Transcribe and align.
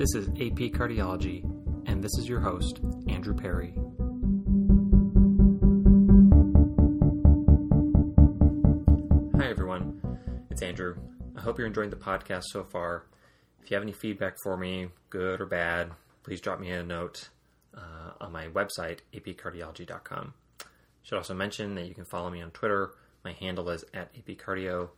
This 0.00 0.14
is 0.14 0.28
AP 0.28 0.72
Cardiology, 0.72 1.44
and 1.84 2.02
this 2.02 2.16
is 2.16 2.26
your 2.26 2.40
host, 2.40 2.80
Andrew 3.06 3.34
Perry. 3.34 3.74
Hi, 9.38 9.50
everyone. 9.50 10.00
It's 10.50 10.62
Andrew. 10.62 10.96
I 11.36 11.42
hope 11.42 11.58
you're 11.58 11.66
enjoying 11.66 11.90
the 11.90 11.96
podcast 11.96 12.44
so 12.44 12.64
far. 12.64 13.04
If 13.62 13.70
you 13.70 13.74
have 13.74 13.82
any 13.82 13.92
feedback 13.92 14.36
for 14.42 14.56
me, 14.56 14.88
good 15.10 15.38
or 15.38 15.44
bad, 15.44 15.90
please 16.22 16.40
drop 16.40 16.60
me 16.60 16.70
a 16.70 16.82
note 16.82 17.28
uh, 17.76 18.12
on 18.22 18.32
my 18.32 18.46
website, 18.46 19.00
apcardiology.com. 19.12 20.32
I 20.62 20.64
Should 21.02 21.18
also 21.18 21.34
mention 21.34 21.74
that 21.74 21.84
you 21.84 21.94
can 21.94 22.06
follow 22.06 22.30
me 22.30 22.40
on 22.40 22.52
Twitter. 22.52 22.92
My 23.22 23.32
handle 23.32 23.68
is 23.68 23.84
at 23.92 24.14
apcardio. 24.14 24.88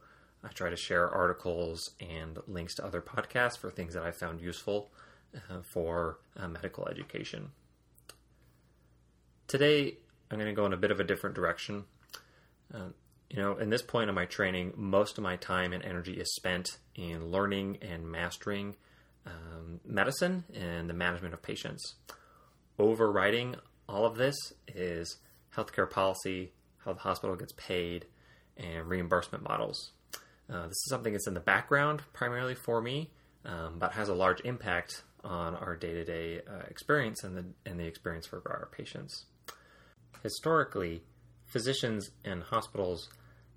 I 0.44 0.48
try 0.48 0.70
to 0.70 0.76
share 0.76 1.08
articles 1.08 1.90
and 2.00 2.38
links 2.46 2.74
to 2.76 2.84
other 2.84 3.00
podcasts 3.00 3.56
for 3.56 3.70
things 3.70 3.94
that 3.94 4.02
I 4.02 4.10
found 4.10 4.40
useful 4.40 4.90
uh, 5.34 5.62
for 5.62 6.18
uh, 6.36 6.48
medical 6.48 6.88
education. 6.88 7.50
Today, 9.46 9.96
I'm 10.30 10.38
going 10.38 10.50
to 10.50 10.56
go 10.56 10.66
in 10.66 10.72
a 10.72 10.78
bit 10.78 10.90
of 10.90 10.98
a 10.98 11.04
different 11.04 11.36
direction. 11.36 11.84
Uh, 12.74 12.88
you 13.30 13.40
know, 13.40 13.56
in 13.56 13.70
this 13.70 13.82
point 13.82 14.10
of 14.10 14.16
my 14.16 14.24
training, 14.24 14.72
most 14.76 15.16
of 15.16 15.24
my 15.24 15.36
time 15.36 15.72
and 15.72 15.84
energy 15.84 16.14
is 16.14 16.34
spent 16.34 16.78
in 16.94 17.30
learning 17.30 17.78
and 17.80 18.10
mastering 18.10 18.76
um, 19.26 19.80
medicine 19.84 20.44
and 20.54 20.88
the 20.88 20.94
management 20.94 21.34
of 21.34 21.42
patients. 21.42 21.94
Overriding 22.78 23.56
all 23.88 24.04
of 24.04 24.16
this 24.16 24.36
is 24.68 25.18
healthcare 25.56 25.88
policy, 25.88 26.52
how 26.78 26.92
the 26.92 27.00
hospital 27.00 27.36
gets 27.36 27.52
paid, 27.52 28.06
and 28.56 28.86
reimbursement 28.86 29.44
models. 29.44 29.92
Uh, 30.52 30.66
this 30.66 30.76
is 30.76 30.90
something 30.90 31.14
that's 31.14 31.26
in 31.26 31.34
the 31.34 31.40
background 31.40 32.02
primarily 32.12 32.54
for 32.54 32.82
me, 32.82 33.10
um, 33.46 33.76
but 33.78 33.92
has 33.92 34.08
a 34.08 34.14
large 34.14 34.40
impact 34.42 35.02
on 35.24 35.54
our 35.54 35.76
day-to-day 35.76 36.40
uh, 36.40 36.62
experience 36.68 37.24
and 37.24 37.36
the 37.36 37.44
and 37.64 37.80
the 37.80 37.86
experience 37.86 38.26
for 38.26 38.42
our 38.46 38.68
patients. 38.76 39.24
Historically, 40.22 41.02
physicians 41.46 42.10
and 42.24 42.42
hospitals 42.42 43.08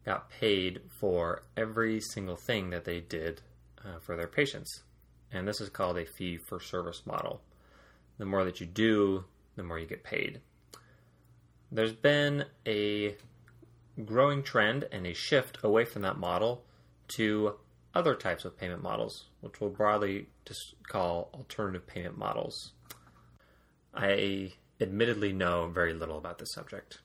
got 0.06 0.30
paid 0.30 0.80
for 1.00 1.44
every 1.58 2.00
single 2.00 2.36
thing 2.36 2.70
that 2.70 2.86
they 2.86 3.02
did 3.02 3.42
uh, 3.84 4.00
for 4.00 4.16
their 4.16 4.28
patients, 4.28 4.84
and 5.32 5.48
this 5.48 5.60
is 5.60 5.70
called 5.70 5.98
a 5.98 6.06
fee-for-service 6.06 7.02
model. 7.06 7.42
The 8.20 8.26
more 8.26 8.46
that 8.46 8.62
you 8.62 8.68
do, 8.68 9.26
the 9.56 9.64
more 9.64 9.80
you 9.80 9.88
get 9.88 10.04
paid. 10.04 10.40
There's 11.72 11.94
been 11.94 12.46
a 12.66 13.16
growing 14.06 14.44
trend 14.44 14.88
and 14.92 15.06
a 15.06 15.14
shift 15.14 15.58
away 15.64 15.84
from 15.84 16.04
that 16.04 16.18
model 16.18 16.64
to 17.10 17.56
other 17.94 18.16
types 18.16 18.46
of 18.46 18.58
payment 18.58 18.84
models, 18.84 19.26
which 19.42 19.60
we'll 19.60 19.70
broadly 19.70 20.28
just 20.46 20.76
call 20.88 21.30
alternative 21.34 21.88
payment 21.88 22.18
models. 22.18 22.72
I 23.94 24.54
admittedly 24.82 25.32
know 25.32 25.68
very 25.68 25.94
little 25.94 26.18
about 26.18 26.38
this 26.38 26.54
subject, 26.54 27.00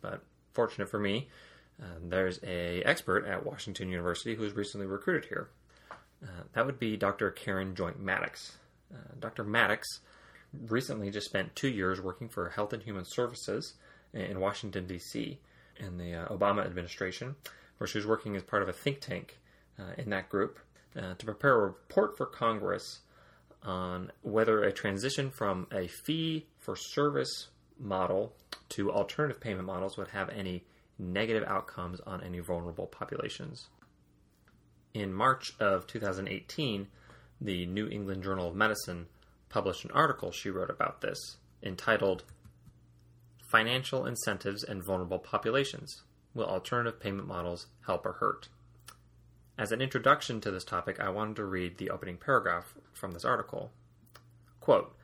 but 0.00 0.22
fortunate 0.52 0.88
for 0.88 0.98
me, 0.98 1.28
uh, 1.80 1.98
there's 2.02 2.40
a 2.42 2.82
expert 2.82 3.26
at 3.26 3.44
Washington 3.44 3.90
University 3.90 4.34
who 4.34 4.42
was 4.42 4.54
recently 4.54 4.86
recruited 4.86 5.28
here. 5.28 5.50
Uh, 6.22 6.42
that 6.52 6.66
would 6.66 6.78
be 6.78 6.96
Dr. 6.96 7.30
Karen 7.30 7.74
Joynt 7.74 7.98
Maddox. 7.98 8.56
Uh, 8.92 9.14
Dr. 9.18 9.44
Maddox 9.44 10.00
recently 10.66 11.10
just 11.10 11.26
spent 11.26 11.54
two 11.54 11.68
years 11.68 12.00
working 12.00 12.28
for 12.28 12.50
Health 12.50 12.72
and 12.72 12.82
Human 12.82 13.04
Services 13.04 13.74
in 14.12 14.40
Washington, 14.40 14.86
D.C., 14.86 15.38
in 15.78 15.96
the 15.96 16.14
uh, 16.14 16.28
Obama 16.28 16.64
administration, 16.64 17.36
where 17.80 17.88
she 17.88 17.96
was 17.96 18.06
working 18.06 18.36
as 18.36 18.42
part 18.42 18.62
of 18.62 18.68
a 18.68 18.74
think 18.74 19.00
tank 19.00 19.38
uh, 19.78 19.84
in 19.96 20.10
that 20.10 20.28
group 20.28 20.58
uh, 20.94 21.14
to 21.14 21.24
prepare 21.24 21.54
a 21.54 21.64
report 21.64 22.14
for 22.14 22.26
Congress 22.26 23.00
on 23.62 24.12
whether 24.20 24.62
a 24.62 24.70
transition 24.70 25.30
from 25.30 25.66
a 25.72 25.88
fee 25.88 26.46
for 26.58 26.76
service 26.76 27.48
model 27.78 28.34
to 28.68 28.92
alternative 28.92 29.40
payment 29.40 29.64
models 29.64 29.96
would 29.96 30.08
have 30.08 30.28
any 30.28 30.62
negative 30.98 31.42
outcomes 31.48 32.00
on 32.00 32.22
any 32.22 32.38
vulnerable 32.38 32.86
populations. 32.86 33.68
In 34.92 35.10
March 35.10 35.54
of 35.58 35.86
2018, 35.86 36.86
the 37.40 37.64
New 37.64 37.88
England 37.88 38.22
Journal 38.22 38.48
of 38.48 38.54
Medicine 38.54 39.06
published 39.48 39.86
an 39.86 39.90
article 39.92 40.32
she 40.32 40.50
wrote 40.50 40.68
about 40.68 41.00
this 41.00 41.38
entitled 41.62 42.24
Financial 43.50 44.04
Incentives 44.04 44.64
and 44.64 44.84
Vulnerable 44.84 45.18
Populations 45.18 46.02
Will 46.32 46.46
Alternative 46.46 46.98
Payment 46.98 47.26
Models 47.26 47.66
Help 47.86 48.06
or 48.06 48.12
Hurt? 48.12 48.48
As 49.58 49.72
an 49.72 49.82
introduction 49.82 50.40
to 50.40 50.50
this 50.50 50.64
topic, 50.64 51.00
I 51.00 51.10
wanted 51.10 51.36
to 51.36 51.44
read 51.44 51.78
the 51.78 51.90
opening 51.90 52.16
paragraph 52.16 52.74
from 52.92 53.12
this 53.12 53.24
article. 53.24 53.72
Quote, 54.60 54.96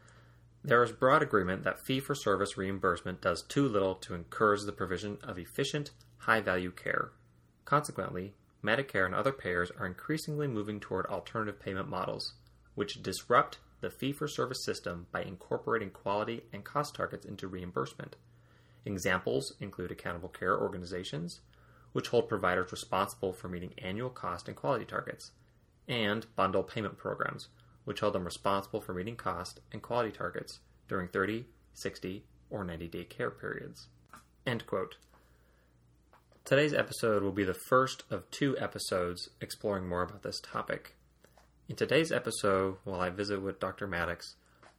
there 0.62 0.82
is 0.82 0.92
broad 0.92 1.22
agreement 1.22 1.62
that 1.64 1.78
fee 1.78 2.00
for 2.00 2.14
service 2.14 2.56
reimbursement 2.56 3.20
does 3.20 3.42
too 3.42 3.68
little 3.68 3.94
to 3.96 4.14
encourage 4.14 4.62
the 4.62 4.72
provision 4.72 5.18
of 5.22 5.38
efficient, 5.38 5.90
high 6.18 6.40
value 6.40 6.72
care. 6.72 7.12
Consequently, 7.64 8.34
Medicare 8.64 9.06
and 9.06 9.14
other 9.14 9.32
payers 9.32 9.70
are 9.78 9.86
increasingly 9.86 10.48
moving 10.48 10.80
toward 10.80 11.06
alternative 11.06 11.60
payment 11.60 11.88
models, 11.88 12.34
which 12.74 13.02
disrupt 13.02 13.58
the 13.80 13.90
fee 13.90 14.12
for 14.12 14.26
service 14.26 14.64
system 14.64 15.06
by 15.12 15.22
incorporating 15.22 15.90
quality 15.90 16.42
and 16.52 16.64
cost 16.64 16.94
targets 16.94 17.26
into 17.26 17.46
reimbursement. 17.46 18.16
Examples 18.86 19.52
include 19.58 19.90
accountable 19.90 20.28
care 20.28 20.56
organizations, 20.56 21.40
which 21.92 22.08
hold 22.08 22.28
providers 22.28 22.70
responsible 22.70 23.32
for 23.32 23.48
meeting 23.48 23.74
annual 23.78 24.10
cost 24.10 24.46
and 24.46 24.56
quality 24.56 24.84
targets, 24.84 25.32
and 25.88 26.24
bundle 26.36 26.62
payment 26.62 26.96
programs, 26.96 27.48
which 27.84 27.98
hold 27.98 28.14
them 28.14 28.24
responsible 28.24 28.80
for 28.80 28.94
meeting 28.94 29.16
cost 29.16 29.58
and 29.72 29.82
quality 29.82 30.12
targets 30.12 30.60
during 30.88 31.08
30, 31.08 31.46
60, 31.74 32.24
or 32.48 32.64
90 32.64 32.86
day 32.86 33.04
care 33.04 33.30
periods. 33.30 33.88
End 34.46 34.64
quote. 34.66 34.96
Today's 36.44 36.72
episode 36.72 37.24
will 37.24 37.32
be 37.32 37.42
the 37.42 37.54
first 37.54 38.04
of 38.08 38.30
two 38.30 38.56
episodes 38.56 39.30
exploring 39.40 39.88
more 39.88 40.02
about 40.02 40.22
this 40.22 40.40
topic. 40.40 40.94
In 41.68 41.74
today's 41.74 42.12
episode, 42.12 42.76
while 42.84 43.00
I 43.00 43.10
visit 43.10 43.42
with 43.42 43.58
Dr. 43.58 43.88
Maddox, 43.88 44.36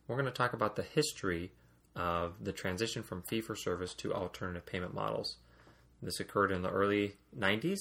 we're 0.07 0.15
going 0.15 0.25
to 0.25 0.31
talk 0.31 0.53
about 0.53 0.77
the 0.77 0.83
history 0.83 1.51
of 1.97 2.35
the 2.41 2.53
transition 2.53 3.03
from 3.03 3.23
fee 3.23 3.41
for 3.41 3.55
service 3.55 3.93
to 3.95 4.13
alternative 4.13 4.65
payment 4.65 4.93
models. 4.93 5.37
This 6.01 6.19
occurred 6.19 6.51
in 6.51 6.61
the 6.61 6.69
early 6.69 7.15
90s, 7.37 7.79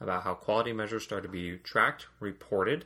about 0.00 0.22
how 0.22 0.34
quality 0.34 0.72
measures 0.72 1.02
started 1.02 1.26
to 1.26 1.32
be 1.32 1.56
tracked, 1.58 2.06
reported, 2.20 2.84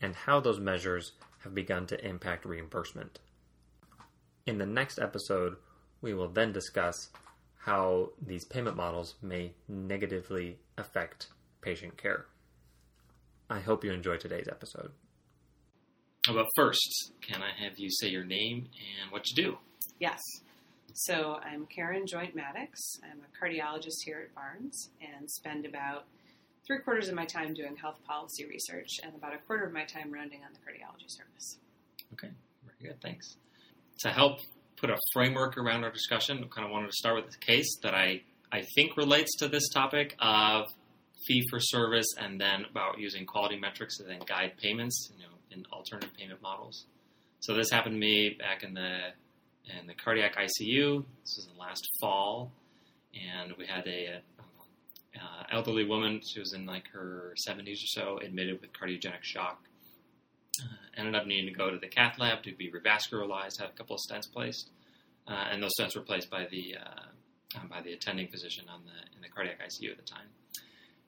and 0.00 0.14
how 0.14 0.40
those 0.40 0.58
measures 0.58 1.12
have 1.44 1.54
begun 1.54 1.86
to 1.86 2.06
impact 2.06 2.44
reimbursement. 2.44 3.20
In 4.46 4.58
the 4.58 4.66
next 4.66 4.98
episode, 4.98 5.56
we 6.00 6.12
will 6.14 6.28
then 6.28 6.52
discuss 6.52 7.10
how 7.58 8.10
these 8.20 8.44
payment 8.44 8.76
models 8.76 9.14
may 9.22 9.52
negatively 9.68 10.58
affect 10.76 11.28
patient 11.60 11.96
care. 11.96 12.26
I 13.48 13.60
hope 13.60 13.84
you 13.84 13.92
enjoy 13.92 14.16
today's 14.16 14.48
episode. 14.48 14.90
Oh, 16.28 16.34
but 16.34 16.46
first, 16.54 17.12
can 17.20 17.42
I 17.42 17.50
have 17.64 17.72
you 17.78 17.90
say 17.90 18.08
your 18.08 18.24
name 18.24 18.68
and 19.02 19.10
what 19.10 19.28
you 19.28 19.42
do? 19.42 19.58
Yes. 19.98 20.20
So 20.94 21.40
I'm 21.42 21.66
Karen 21.66 22.04
Joynt 22.06 22.36
Maddox. 22.36 22.78
I'm 23.02 23.18
a 23.20 23.44
cardiologist 23.44 24.04
here 24.04 24.28
at 24.28 24.34
Barnes 24.34 24.90
and 25.00 25.28
spend 25.28 25.66
about 25.66 26.04
three 26.64 26.78
quarters 26.78 27.08
of 27.08 27.16
my 27.16 27.24
time 27.24 27.54
doing 27.54 27.74
health 27.74 27.98
policy 28.06 28.46
research 28.46 29.00
and 29.02 29.16
about 29.16 29.34
a 29.34 29.38
quarter 29.38 29.64
of 29.64 29.72
my 29.72 29.84
time 29.84 30.12
rounding 30.12 30.40
on 30.44 30.52
the 30.52 30.60
cardiology 30.60 31.08
service. 31.08 31.58
Okay, 32.12 32.30
very 32.64 32.92
good. 32.92 33.00
Thanks. 33.00 33.36
To 34.00 34.10
help 34.10 34.38
put 34.76 34.90
a 34.90 34.98
framework 35.12 35.58
around 35.58 35.82
our 35.82 35.90
discussion, 35.90 36.38
I 36.38 36.54
kind 36.54 36.66
of 36.66 36.70
wanted 36.70 36.90
to 36.90 36.96
start 36.96 37.16
with 37.16 37.34
a 37.34 37.38
case 37.38 37.78
that 37.82 37.94
I, 37.94 38.20
I 38.52 38.62
think 38.76 38.96
relates 38.96 39.36
to 39.38 39.48
this 39.48 39.68
topic 39.70 40.14
of 40.20 40.66
fee 41.26 41.42
for 41.50 41.58
service 41.58 42.06
and 42.16 42.40
then 42.40 42.64
about 42.70 43.00
using 43.00 43.26
quality 43.26 43.58
metrics 43.58 43.96
to 43.96 44.04
then 44.04 44.20
guide 44.24 44.52
payments, 44.60 45.10
you 45.16 45.24
know, 45.24 45.32
in 45.52 45.64
alternative 45.72 46.12
payment 46.16 46.40
models. 46.42 46.86
So 47.40 47.54
this 47.54 47.70
happened 47.70 47.94
to 47.94 47.98
me 47.98 48.36
back 48.38 48.62
in 48.62 48.74
the 48.74 48.98
in 49.80 49.86
the 49.86 49.94
cardiac 49.94 50.36
ICU. 50.36 51.04
This 51.22 51.36
was 51.36 51.48
in 51.52 51.58
last 51.58 51.88
fall, 52.00 52.52
and 53.14 53.52
we 53.58 53.66
had 53.66 53.86
a, 53.86 54.20
a 55.16 55.18
uh, 55.18 55.44
elderly 55.50 55.84
woman. 55.84 56.20
She 56.26 56.40
was 56.40 56.52
in 56.52 56.66
like 56.66 56.88
her 56.92 57.34
70s 57.48 57.74
or 57.74 57.86
so, 57.86 58.18
admitted 58.18 58.60
with 58.60 58.72
cardiogenic 58.72 59.22
shock. 59.22 59.64
Uh, 60.60 60.66
ended 60.96 61.14
up 61.14 61.26
needing 61.26 61.52
to 61.52 61.56
go 61.56 61.70
to 61.70 61.78
the 61.78 61.88
cath 61.88 62.18
lab 62.18 62.42
to 62.42 62.52
be 62.52 62.70
revascularized. 62.70 63.60
Had 63.60 63.70
a 63.70 63.72
couple 63.72 63.96
of 63.96 64.02
stents 64.08 64.30
placed, 64.32 64.70
uh, 65.28 65.46
and 65.50 65.62
those 65.62 65.72
stents 65.78 65.96
were 65.96 66.02
placed 66.02 66.30
by 66.30 66.46
the 66.50 66.76
uh, 66.80 67.60
by 67.70 67.80
the 67.80 67.92
attending 67.92 68.28
physician 68.28 68.64
on 68.68 68.82
the 68.84 69.16
in 69.16 69.22
the 69.22 69.28
cardiac 69.28 69.58
ICU 69.60 69.90
at 69.90 69.96
the 69.96 70.02
time. 70.02 70.28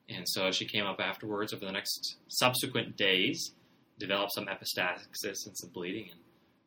And 0.09 0.27
so 0.27 0.51
she 0.51 0.65
came 0.65 0.85
up 0.85 0.99
afterwards 0.99 1.53
over 1.53 1.65
the 1.65 1.71
next 1.71 2.17
subsequent 2.27 2.95
days, 2.95 3.51
developed 3.99 4.33
some 4.33 4.47
epistaxis 4.47 5.45
and 5.45 5.57
some 5.57 5.69
bleeding, 5.71 6.09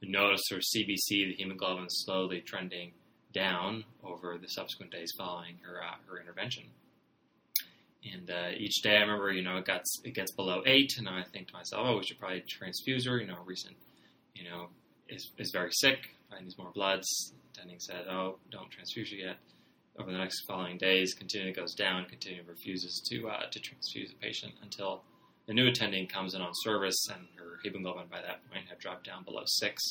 and 0.03 0.11
noticed 0.13 0.51
her 0.51 0.59
CBC, 0.59 1.09
the 1.09 1.35
hemoglobin, 1.37 1.87
slowly 1.89 2.41
trending 2.41 2.93
down 3.33 3.85
over 4.03 4.39
the 4.39 4.49
subsequent 4.49 4.93
days 4.93 5.13
following 5.17 5.57
her 5.63 5.83
uh, 5.83 5.97
her 6.09 6.21
intervention. 6.21 6.65
And 8.15 8.31
uh, 8.31 8.51
each 8.57 8.81
day, 8.83 8.97
I 8.97 9.01
remember, 9.01 9.33
you 9.33 9.43
know, 9.43 9.57
it 9.57 9.67
gets 9.67 10.01
it 10.05 10.15
gets 10.15 10.33
below 10.33 10.63
eight, 10.67 10.97
and 10.99 11.09
I 11.09 11.25
think 11.33 11.49
to 11.49 11.53
myself, 11.53 11.87
oh, 11.87 11.99
we 11.99 12.05
should 12.05 12.19
probably 12.19 12.43
transfuse 12.49 13.07
her. 13.07 13.19
You 13.19 13.27
know, 13.27 13.39
recent, 13.45 13.77
you 14.35 14.49
know, 14.49 14.69
is 15.09 15.31
is 15.39 15.51
very 15.53 15.73
sick. 15.73 15.99
I 16.33 16.41
needs 16.41 16.57
more 16.59 16.71
bloods. 16.73 17.33
Attending 17.55 17.81
said, 17.81 18.07
oh, 18.09 18.37
don't 18.51 18.71
transfuse 18.71 19.11
her 19.11 19.17
yet. 19.17 19.37
Over 19.99 20.13
the 20.13 20.19
next 20.19 20.45
following 20.47 20.79
days, 20.79 21.15
continually 21.15 21.53
goes 21.53 21.75
down. 21.75 22.05
Continually 22.05 22.45
refuses 22.49 23.03
to 23.11 23.29
uh, 23.29 23.51
to 23.51 23.61
transfuse 23.61 24.11
the 24.11 24.17
patient 24.17 24.55
until 24.63 25.03
the 25.49 25.55
new 25.55 25.67
attending 25.67 26.07
comes 26.07 26.35
in 26.35 26.41
on 26.41 26.53
service, 26.63 27.09
and 27.13 27.27
her 27.37 27.59
hemoglobin 27.65 28.07
by 28.09 28.21
that 28.21 28.49
point 28.53 28.67
had 28.69 28.79
dropped 28.79 29.05
down 29.05 29.25
below 29.25 29.43
six. 29.47 29.83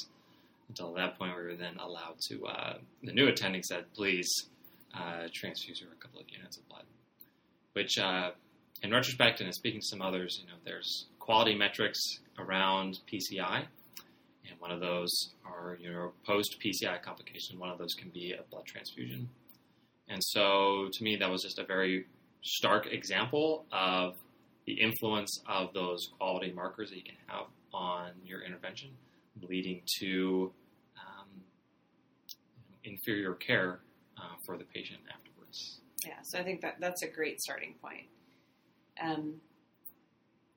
Until 0.70 0.94
that 0.94 1.20
point, 1.20 1.36
we 1.36 1.44
were 1.44 1.56
then 1.56 1.78
allowed 1.78 2.16
to. 2.30 2.46
Uh, 2.46 2.78
the 3.04 3.12
new 3.12 3.28
attending 3.28 3.64
said, 3.64 3.86
please 3.94 4.30
uh, 4.94 5.28
transfuse 5.34 5.82
her 5.82 5.88
a 5.92 6.02
couple 6.02 6.22
of 6.22 6.28
units 6.30 6.58
of 6.58 6.68
blood 6.70 6.84
which, 7.78 8.00
uh, 8.00 8.32
in 8.82 8.90
retrospect, 8.90 9.40
and 9.40 9.46
in 9.46 9.54
speaking 9.54 9.80
to 9.80 9.86
some 9.86 10.02
others, 10.02 10.40
you 10.42 10.48
know, 10.48 10.58
there's 10.66 11.06
quality 11.20 11.54
metrics 11.54 12.00
around 12.40 12.98
PCI, 13.06 13.66
and 14.50 14.60
one 14.60 14.72
of 14.72 14.80
those 14.80 15.12
are, 15.46 15.78
you 15.80 15.94
know, 15.94 16.12
post 16.26 16.58
PCI 16.60 17.00
complication. 17.04 17.60
One 17.60 17.70
of 17.70 17.78
those 17.78 17.94
can 17.94 18.10
be 18.10 18.34
a 18.34 18.42
blood 18.50 18.66
transfusion, 18.66 19.30
and 20.10 20.24
so 20.24 20.90
to 20.92 21.04
me, 21.04 21.18
that 21.18 21.30
was 21.30 21.44
just 21.44 21.60
a 21.60 21.66
very 21.66 22.08
stark 22.42 22.88
example 22.88 23.66
of 23.72 24.16
the 24.68 24.74
influence 24.74 25.42
of 25.48 25.74
those 25.74 26.10
quality 26.20 26.52
markers 26.52 26.90
that 26.90 26.98
you 26.98 27.04
can 27.04 27.16
have 27.28 27.46
on 27.74 28.12
your 28.24 28.42
intervention, 28.42 28.90
leading 29.50 29.82
to 30.00 30.52
um, 30.98 31.28
inferior 32.84 33.34
care 33.34 33.80
uh, 34.18 34.36
for 34.46 34.58
the 34.58 34.66
patient 34.66 35.00
afterwards. 35.12 35.80
Yeah, 36.06 36.20
so 36.24 36.38
I 36.38 36.44
think 36.44 36.62
that 36.62 36.76
that's 36.80 37.02
a 37.02 37.08
great 37.08 37.40
starting 37.40 37.76
point. 37.82 38.08
Um, 39.02 39.36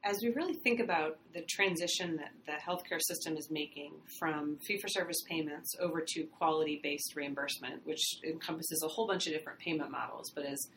as 0.03 0.19
we 0.23 0.31
really 0.31 0.55
think 0.65 0.81
about 0.81 1.19
the 1.35 1.43
transition 1.49 2.17
that 2.17 2.33
the 2.47 2.53
healthcare 2.53 3.01
system 3.01 3.37
is 3.37 3.49
making 3.51 3.93
from 4.19 4.57
fee 4.67 4.79
for 4.81 4.89
service 4.89 5.23
payments 5.29 5.77
over 5.79 6.03
to 6.05 6.25
quality 6.25 6.81
based 6.83 7.15
reimbursement, 7.15 7.87
which 7.87 8.03
encompasses 8.27 8.83
a 8.85 8.89
whole 8.89 9.07
bunch 9.07 9.27
of 9.27 9.35
different 9.35 9.59
payment 9.61 9.91
models, 9.91 10.33
but 10.35 10.47
is 10.47 10.69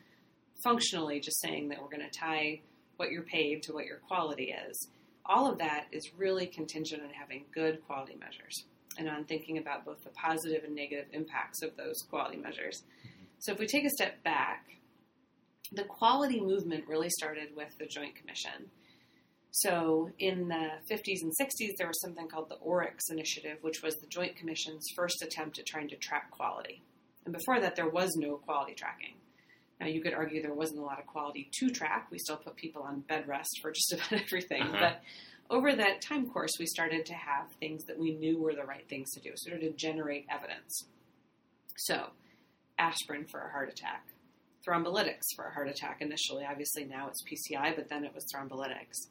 functionally 0.62 1.20
just 1.20 1.40
saying 1.40 1.68
that 1.68 1.80
we're 1.80 1.88
going 1.88 2.08
to 2.08 2.18
tie 2.18 2.60
what 2.96 3.10
you're 3.10 3.22
paid 3.22 3.62
to 3.64 3.72
what 3.72 3.86
your 3.86 3.98
quality 4.08 4.54
is, 4.68 4.88
all 5.26 5.50
of 5.50 5.58
that 5.58 5.86
is 5.92 6.10
really 6.16 6.46
contingent 6.46 7.02
on 7.02 7.10
having 7.10 7.44
good 7.52 7.84
quality 7.86 8.16
measures 8.20 8.64
and 8.98 9.08
on 9.08 9.24
thinking 9.24 9.58
about 9.58 9.84
both 9.84 10.02
the 10.04 10.10
positive 10.10 10.64
and 10.64 10.74
negative 10.74 11.06
impacts 11.12 11.62
of 11.62 11.76
those 11.76 11.96
quality 12.10 12.36
measures. 12.36 12.82
So 13.38 13.52
if 13.52 13.58
we 13.58 13.66
take 13.66 13.84
a 13.84 13.90
step 13.90 14.22
back, 14.22 14.66
the 15.72 15.84
quality 15.84 16.40
movement 16.40 16.84
really 16.86 17.10
started 17.10 17.48
with 17.56 17.76
the 17.78 17.86
Joint 17.86 18.14
Commission. 18.14 18.70
So 19.50 20.10
in 20.18 20.48
the 20.48 20.70
50s 20.90 21.22
and 21.22 21.32
60s, 21.40 21.76
there 21.78 21.86
was 21.86 22.00
something 22.00 22.28
called 22.28 22.48
the 22.48 22.56
ORYX 22.56 23.10
initiative, 23.10 23.58
which 23.62 23.82
was 23.82 23.94
the 23.96 24.06
Joint 24.08 24.36
Commission's 24.36 24.86
first 24.96 25.22
attempt 25.22 25.58
at 25.58 25.66
trying 25.66 25.88
to 25.88 25.96
track 25.96 26.30
quality. 26.30 26.82
And 27.24 27.32
before 27.32 27.60
that, 27.60 27.76
there 27.76 27.88
was 27.88 28.10
no 28.16 28.36
quality 28.36 28.74
tracking. 28.74 29.14
Now, 29.84 29.90
you 29.90 30.00
could 30.00 30.14
argue 30.14 30.40
there 30.40 30.54
wasn't 30.54 30.80
a 30.80 30.82
lot 30.82 30.98
of 30.98 31.06
quality 31.06 31.50
to 31.58 31.68
track. 31.68 32.06
We 32.10 32.18
still 32.18 32.38
put 32.38 32.56
people 32.56 32.80
on 32.82 33.00
bed 33.00 33.28
rest 33.28 33.58
for 33.60 33.70
just 33.70 33.92
about 33.92 34.12
everything. 34.12 34.62
Uh-huh. 34.62 34.78
But 34.80 35.02
over 35.54 35.76
that 35.76 36.00
time 36.00 36.30
course, 36.30 36.52
we 36.58 36.64
started 36.64 37.04
to 37.04 37.12
have 37.12 37.50
things 37.60 37.84
that 37.84 37.98
we 37.98 38.14
knew 38.14 38.38
were 38.38 38.54
the 38.54 38.64
right 38.64 38.88
things 38.88 39.10
to 39.10 39.20
do, 39.20 39.32
sort 39.36 39.56
of 39.56 39.60
to 39.60 39.70
generate 39.72 40.24
evidence. 40.30 40.86
So, 41.76 42.06
aspirin 42.78 43.26
for 43.26 43.40
a 43.40 43.50
heart 43.50 43.68
attack, 43.68 44.06
thrombolytics 44.66 45.34
for 45.36 45.44
a 45.44 45.52
heart 45.52 45.68
attack 45.68 45.98
initially. 46.00 46.46
Obviously, 46.48 46.86
now 46.86 47.08
it's 47.08 47.22
PCI, 47.22 47.76
but 47.76 47.90
then 47.90 48.06
it 48.06 48.14
was 48.14 48.24
thrombolytics. 48.34 49.08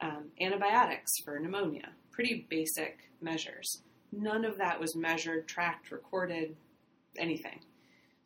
Um, 0.00 0.30
antibiotics 0.40 1.12
for 1.26 1.38
pneumonia. 1.38 1.90
Pretty 2.10 2.46
basic 2.48 3.00
measures. 3.20 3.82
None 4.12 4.46
of 4.46 4.56
that 4.56 4.80
was 4.80 4.96
measured, 4.96 5.46
tracked, 5.46 5.90
recorded, 5.90 6.56
anything. 7.18 7.60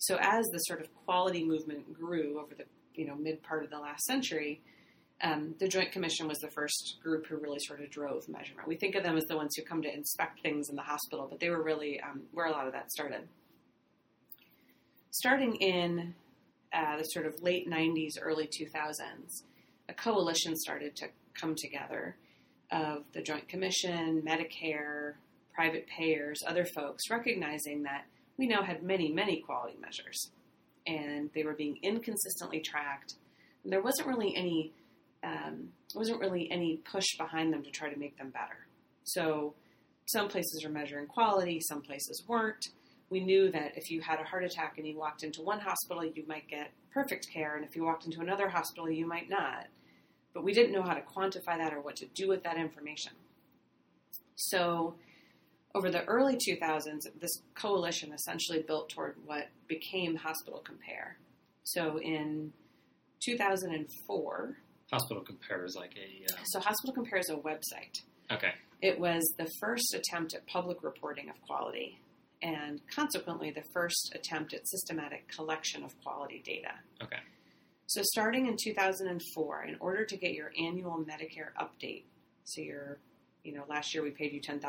So 0.01 0.17
as 0.21 0.47
the 0.47 0.59
sort 0.59 0.81
of 0.81 0.89
quality 1.05 1.45
movement 1.45 1.93
grew 1.93 2.41
over 2.41 2.55
the 2.55 2.65
you 2.95 3.07
know 3.07 3.15
mid 3.15 3.43
part 3.43 3.65
of 3.65 3.71
the 3.71 3.79
last 3.79 4.05
century, 4.05 4.61
um, 5.23 5.55
the 5.59 5.69
Joint 5.69 5.93
Commission 5.93 6.27
was 6.27 6.39
the 6.39 6.51
first 6.51 6.97
group 7.03 7.27
who 7.27 7.37
really 7.37 7.59
sort 7.61 7.83
of 7.83 7.91
drove 7.91 8.29
measurement. 8.29 8.67
We 8.67 8.77
think 8.77 8.95
of 8.95 9.03
them 9.03 9.17
as 9.17 9.25
the 9.25 9.37
ones 9.37 9.55
who 9.55 9.63
come 9.63 9.83
to 9.83 9.95
inspect 9.95 10.41
things 10.41 10.71
in 10.71 10.77
the 10.77 10.83
hospital, 10.83 11.27
but 11.31 11.39
they 11.39 11.51
were 11.51 11.63
really 11.63 12.01
um, 12.01 12.23
where 12.33 12.47
a 12.47 12.51
lot 12.51 12.67
of 12.67 12.73
that 12.73 12.91
started 12.91 13.29
starting 15.11 15.57
in 15.57 16.15
uh, 16.73 16.97
the 16.97 17.05
sort 17.05 17.27
of 17.27 17.43
late 17.43 17.69
90s, 17.69 18.13
early 18.23 18.47
2000s, 18.47 19.43
a 19.89 19.93
coalition 19.93 20.57
started 20.57 20.97
to 20.97 21.09
come 21.35 21.55
together 21.55 22.17
of 22.71 23.03
the 23.13 23.21
Joint 23.21 23.49
Commission, 23.49 24.23
Medicare, 24.23 25.15
private 25.53 25.87
payers, 25.89 26.43
other 26.47 26.65
folks, 26.65 27.11
recognizing 27.11 27.83
that 27.83 28.05
we 28.41 28.49
now 28.49 28.63
had 28.63 28.83
many, 28.83 29.13
many 29.13 29.41
quality 29.41 29.77
measures, 29.81 30.33
and 30.87 31.31
they 31.35 31.45
were 31.45 31.55
being 31.55 31.79
inconsistently 31.83 32.61
tracked. 32.61 33.15
And 33.63 33.73
there 33.73 33.83
wasn't 33.83 34.09
really 34.09 34.35
any 34.35 34.73
um, 35.23 35.69
wasn't 35.95 36.19
really 36.21 36.51
any 36.51 36.79
push 36.79 37.17
behind 37.17 37.53
them 37.53 37.63
to 37.63 37.71
try 37.71 37.89
to 37.93 37.99
make 37.99 38.19
them 38.19 38.31
better. 38.31 38.67
So 39.05 39.55
some 40.07 40.29
places 40.29 40.65
are 40.65 40.71
measuring 40.71 41.07
quality, 41.07 41.61
some 41.61 41.83
places 41.83 42.25
weren't 42.27 42.71
we 43.11 43.21
knew 43.21 43.51
that 43.51 43.77
if 43.77 43.91
you 43.91 44.01
had 44.01 44.21
a 44.21 44.25
heart 44.25 44.45
attack 44.45 44.79
and 44.79 44.87
you 44.87 44.97
walked 44.97 45.25
into 45.25 45.43
one 45.43 45.59
hospital, 45.59 46.05
you 46.05 46.25
might 46.27 46.49
get 46.49 46.71
perfect 46.93 47.29
care, 47.29 47.57
and 47.57 47.65
if 47.65 47.77
you 47.77 47.85
walked 47.85 48.07
into 48.07 48.21
another 48.21 48.49
hospital, 48.49 48.89
you 48.89 49.07
might 49.07 49.29
not. 49.29 49.67
But 50.33 50.45
we 50.45 50.55
didn't 50.55 50.73
know 50.73 50.83
how 50.83 50.95
to 50.95 51.01
quantify 51.01 51.59
that 51.59 51.75
or 51.75 51.81
what 51.81 51.97
to 51.97 52.07
do 52.07 52.29
with 52.29 52.45
that 52.45 52.57
information. 52.57 53.13
So, 54.37 54.95
over 55.75 55.91
the 55.91 56.05
early 56.05 56.37
2000s, 56.37 57.07
this 57.21 57.43
coalition 57.55 58.13
essentially 58.13 58.63
built 58.67 58.91
toward 58.91 59.17
what 59.25 59.49
became 59.69 60.17
Hospital 60.17 60.61
Compare. 60.65 61.19
So, 61.63 62.01
in 62.01 62.53
2004, 63.25 64.57
Hospital 64.93 65.23
Compare 65.23 65.65
is 65.65 65.77
like 65.77 65.95
a. 65.97 66.33
Uh, 66.33 66.37
so 66.47 66.61
Hospital 66.61 66.95
Compare 66.95 67.19
is 67.19 67.31
a 67.31 67.37
website. 67.37 68.03
okay. 68.33 68.53
It 68.83 68.99
was 68.99 69.23
the 69.39 69.47
first 69.61 69.95
attempt 69.95 70.35
at 70.35 70.47
public 70.47 70.83
reporting 70.83 71.29
of 71.29 71.37
quality 71.43 72.01
and 72.43 72.81
consequently 72.95 73.51
the 73.51 73.63
first 73.75 74.13
attempt 74.15 74.55
at 74.55 74.67
systematic 74.67 75.29
collection 75.29 75.85
of 75.85 75.93
quality 76.03 76.43
data. 76.45 76.73
Okay. 77.03 77.19
So, 77.87 78.03
starting 78.05 78.47
in 78.47 78.57
2004, 78.63 79.65
in 79.65 79.77
order 79.81 80.05
to 80.05 80.17
get 80.17 80.33
your 80.33 80.53
annual 80.59 81.05
Medicare 81.05 81.51
update, 81.61 82.05
so 82.45 82.63
your, 82.63 82.99
you 83.45 83.53
know, 83.55 83.65
last 83.69 83.95
year 83.95 84.03
we 84.03 84.11
paid 84.11 84.33
you 84.33 84.41
$10,000 84.41 84.61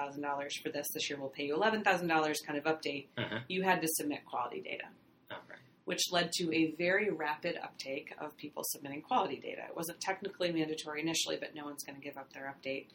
for 0.63 0.69
this, 0.69 0.87
this 0.93 1.09
year 1.09 1.19
we'll 1.19 1.29
pay 1.29 1.45
you 1.45 1.55
$11,000 1.55 2.35
kind 2.45 2.57
of 2.57 2.63
update, 2.65 3.07
Uh-huh. 3.17 3.39
you 3.47 3.63
had 3.63 3.81
to 3.81 3.87
submit 3.89 4.25
quality 4.25 4.61
data, 4.61 4.85
Okay. 5.31 5.59
which 5.85 6.01
led 6.11 6.31
to 6.33 6.53
a 6.55 6.71
very 6.77 7.09
rapid 7.09 7.57
uptake 7.61 8.13
of 8.19 8.35
people 8.37 8.63
submitting 8.65 9.01
quality 9.01 9.39
data. 9.39 9.63
It 9.69 9.75
wasn't 9.75 9.99
technically 10.01 10.51
mandatory 10.51 11.01
initially, 11.01 11.37
but 11.37 11.53
no 11.55 11.65
one's 11.65 11.83
going 11.83 11.99
to 11.99 12.03
give 12.03 12.17
up 12.17 12.31
their 12.33 12.53
update. 12.55 12.87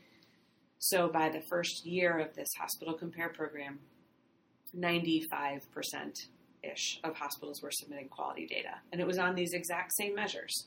So, 0.78 1.08
by 1.08 1.30
the 1.30 1.40
first 1.48 1.86
year 1.86 2.18
of 2.18 2.34
this 2.34 2.48
hospital 2.58 2.94
compare 2.94 3.30
program, 3.30 3.80
95% 4.74 5.60
ish 6.62 7.00
of 7.04 7.14
hospitals 7.16 7.62
were 7.62 7.70
submitting 7.70 8.08
quality 8.08 8.46
data. 8.46 8.74
And 8.92 9.00
it 9.00 9.06
was 9.06 9.18
on 9.18 9.34
these 9.34 9.52
exact 9.52 9.92
same 9.96 10.14
measures. 10.14 10.66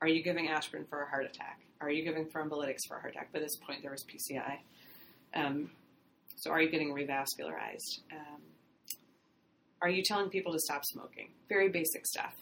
Are 0.00 0.08
you 0.08 0.22
giving 0.22 0.48
aspirin 0.48 0.84
for 0.88 1.02
a 1.02 1.08
heart 1.08 1.24
attack? 1.24 1.60
Are 1.80 1.90
you 1.90 2.04
giving 2.04 2.26
thrombolytics 2.26 2.86
for 2.86 2.96
a 2.96 3.00
heart 3.00 3.14
attack? 3.14 3.32
By 3.32 3.40
this 3.40 3.56
point, 3.56 3.82
there 3.82 3.90
was 3.90 4.04
PCI. 4.04 4.58
Um, 5.34 5.70
so, 6.36 6.50
are 6.50 6.62
you 6.62 6.70
getting 6.70 6.94
revascularized? 6.94 8.00
Um, 8.12 8.40
are 9.82 9.88
you 9.88 10.02
telling 10.02 10.28
people 10.28 10.52
to 10.52 10.58
stop 10.58 10.84
smoking? 10.84 11.30
Very 11.48 11.68
basic 11.68 12.06
stuff. 12.06 12.34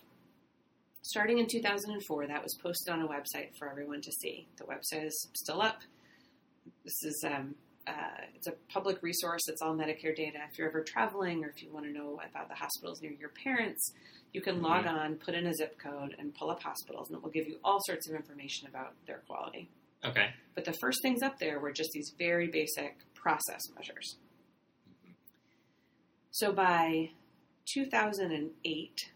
Starting 1.03 1.39
in 1.39 1.47
2004, 1.47 2.27
that 2.27 2.43
was 2.43 2.55
posted 2.63 2.93
on 2.93 3.03
a 3.03 3.09
website 3.09 3.57
for 3.59 3.71
everyone 3.71 4.01
to 4.01 4.13
see. 4.13 4.49
The 4.57 4.65
website 4.65 5.07
is 5.07 5.29
still 5.35 5.63
up. 5.63 5.81
This 6.85 7.03
is 7.05 7.25
um, 7.25 7.55
uh, 7.87 7.93
it's 8.35 8.47
a 8.47 8.53
public 8.69 9.03
resource. 9.03 9.43
It's 9.49 9.63
all 9.63 9.75
Medicare 9.75 10.15
data. 10.17 10.39
If 10.51 10.59
you're 10.59 10.69
ever 10.69 10.83
traveling 10.83 11.45
or 11.45 11.49
if 11.49 11.63
you 11.63 11.71
want 11.73 11.87
to 11.87 11.93
know 11.93 12.21
about 12.29 12.49
the 12.49 12.55
hospitals 12.55 13.01
near 13.01 13.13
your 13.13 13.29
parents, 13.31 13.93
you 14.33 14.41
can 14.41 14.61
log 14.61 14.85
Mhm. 14.85 14.93
on, 14.93 15.15
put 15.17 15.35
in 15.35 15.47
a 15.47 15.55
zip 15.55 15.79
code, 15.79 16.15
and 16.19 16.35
pull 16.35 16.51
up 16.51 16.63
hospitals, 16.63 17.09
and 17.09 17.17
it 17.19 17.23
will 17.23 17.31
give 17.31 17.47
you 17.49 17.59
all 17.65 17.79
sorts 17.87 18.09
of 18.09 18.15
information 18.17 18.67
about 18.69 18.95
their 19.07 19.19
quality. 19.29 19.69
Okay. 20.05 20.35
But 20.55 20.65
the 20.65 20.75
first 20.81 21.01
things 21.03 21.23
up 21.23 21.39
there 21.39 21.59
were 21.61 21.73
just 21.73 21.91
these 21.93 22.13
very 22.19 22.49
basic 22.49 22.97
process 23.15 23.61
measures. 23.75 24.17
So 26.33 26.53
by 26.53 27.11
2008, 27.73 29.11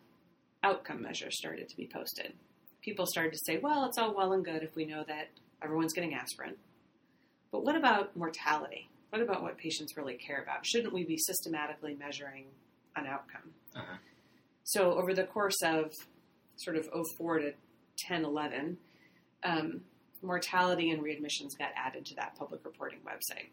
outcome 0.62 1.02
measures 1.02 1.36
started 1.36 1.68
to 1.68 1.76
be 1.76 1.86
posted. 1.86 2.34
People 2.82 3.06
started 3.06 3.32
to 3.32 3.38
say, 3.44 3.58
well, 3.58 3.84
it's 3.84 3.98
all 3.98 4.14
well 4.14 4.32
and 4.32 4.44
good 4.44 4.62
if 4.62 4.74
we 4.74 4.84
know 4.86 5.04
that 5.04 5.28
everyone's 5.62 5.92
getting 5.92 6.14
aspirin. 6.14 6.56
But 7.52 7.64
what 7.64 7.76
about 7.76 8.16
mortality? 8.16 8.88
What 9.10 9.22
about 9.22 9.42
what 9.42 9.58
patients 9.58 9.96
really 9.96 10.14
care 10.14 10.42
about? 10.42 10.64
Shouldn't 10.64 10.92
we 10.92 11.04
be 11.04 11.16
systematically 11.18 11.94
measuring 11.94 12.46
an 12.96 13.06
outcome? 13.06 13.50
Uh-huh. 13.74 13.96
So 14.64 14.92
over 14.92 15.14
the 15.14 15.24
course 15.24 15.60
of 15.64 15.92
sort 16.56 16.76
of 16.76 16.88
04 17.16 17.38
to 17.40 17.52
10, 17.98 18.24
11, 18.24 18.76
um, 19.42 19.80
mortality 20.22 20.90
and 20.90 21.02
readmissions 21.02 21.58
got 21.58 21.70
added 21.76 22.04
to 22.06 22.14
that 22.16 22.36
public 22.38 22.64
reporting 22.64 23.00
website. 23.00 23.48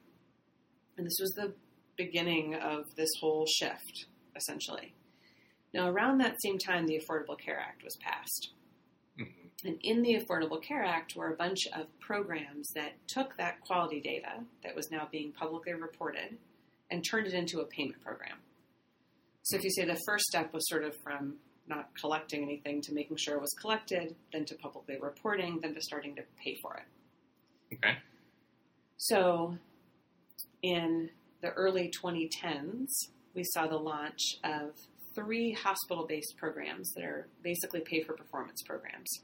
And 0.97 1.05
this 1.05 1.17
was 1.19 1.31
the 1.31 1.53
beginning 1.95 2.55
of 2.55 2.83
this 2.95 3.09
whole 3.19 3.45
shift, 3.47 4.05
essentially. 4.35 4.93
Now, 5.73 5.89
around 5.89 6.19
that 6.19 6.35
same 6.43 6.57
time, 6.57 6.87
the 6.87 6.99
Affordable 6.99 7.39
Care 7.39 7.59
Act 7.59 7.83
was 7.83 7.97
passed. 7.97 8.51
And 9.63 9.77
in 9.81 10.03
the 10.03 10.15
Affordable 10.15 10.61
Care 10.61 10.83
Act 10.83 11.15
were 11.15 11.33
a 11.33 11.35
bunch 11.35 11.67
of 11.75 11.87
programs 11.99 12.69
that 12.75 12.93
took 13.07 13.35
that 13.37 13.59
quality 13.61 13.99
data 13.99 14.43
that 14.63 14.75
was 14.75 14.91
now 14.91 15.07
being 15.11 15.31
publicly 15.31 15.73
reported 15.73 16.37
and 16.91 17.03
turned 17.03 17.27
it 17.27 17.33
into 17.33 17.59
a 17.61 17.65
payment 17.65 18.01
program. 18.01 18.37
So 19.43 19.57
if 19.57 19.63
you 19.63 19.71
say 19.71 19.85
the 19.85 19.99
first 20.05 20.25
step 20.25 20.53
was 20.53 20.67
sort 20.69 20.83
of 20.83 20.95
from 20.97 21.35
not 21.67 21.89
collecting 21.99 22.43
anything 22.43 22.81
to 22.81 22.93
making 22.93 23.17
sure 23.17 23.35
it 23.35 23.41
was 23.41 23.53
collected, 23.59 24.15
then 24.31 24.45
to 24.45 24.55
publicly 24.55 24.97
reporting, 25.01 25.59
then 25.61 25.73
to 25.73 25.81
starting 25.81 26.15
to 26.15 26.21
pay 26.41 26.55
for 26.61 26.75
it. 26.75 27.75
Okay. 27.75 27.97
So 28.97 29.57
in 30.61 31.09
the 31.41 31.49
early 31.49 31.91
2010s, 31.91 33.09
we 33.33 33.43
saw 33.43 33.67
the 33.67 33.77
launch 33.77 34.37
of 34.43 34.71
three 35.13 35.53
hospital 35.53 36.05
based 36.07 36.35
programs 36.37 36.91
that 36.93 37.03
are 37.03 37.27
basically 37.43 37.81
pay 37.81 38.03
for 38.03 38.13
performance 38.13 38.61
programs. 38.63 39.23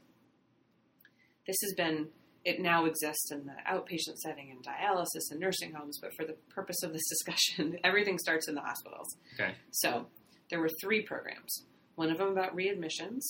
This 1.46 1.56
has 1.62 1.74
been, 1.74 2.08
it 2.44 2.60
now 2.60 2.84
exists 2.86 3.30
in 3.30 3.46
the 3.46 3.54
outpatient 3.70 4.16
setting 4.16 4.50
in 4.50 4.58
dialysis 4.58 5.30
and 5.30 5.40
nursing 5.40 5.72
homes, 5.72 5.98
but 6.00 6.14
for 6.14 6.24
the 6.24 6.36
purpose 6.50 6.82
of 6.82 6.92
this 6.92 7.06
discussion, 7.08 7.78
everything 7.84 8.18
starts 8.18 8.48
in 8.48 8.54
the 8.54 8.60
hospitals. 8.60 9.16
Okay. 9.34 9.54
So 9.70 10.06
there 10.50 10.60
were 10.60 10.70
three 10.80 11.02
programs. 11.02 11.64
One 11.96 12.10
of 12.10 12.18
them 12.18 12.28
about 12.28 12.56
readmissions, 12.56 13.20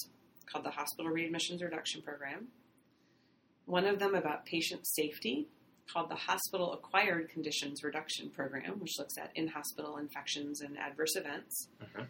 called 0.51 0.65
the 0.65 0.71
Hospital 0.71 1.11
Readmissions 1.11 1.63
Reduction 1.63 2.03
Program. 2.03 2.49
One 3.67 3.87
of 3.87 3.99
them 3.99 4.15
about 4.15 4.45
patient 4.45 4.87
safety, 4.87 5.49
called 5.93 6.11
the 6.11 6.15
Hospital 6.15 6.73
Acquired 6.73 7.29
Conditions 7.31 7.83
Reduction 7.83 8.31
Program, 8.31 8.79
which 8.79 8.99
looks 8.99 9.19
at 9.19 9.31
in 9.35 9.49
hospital 9.49 9.99
infections 9.99 10.61
and 10.61 10.79
adverse 10.79 11.17
events. 11.17 11.69
Uh-huh. 11.81 12.05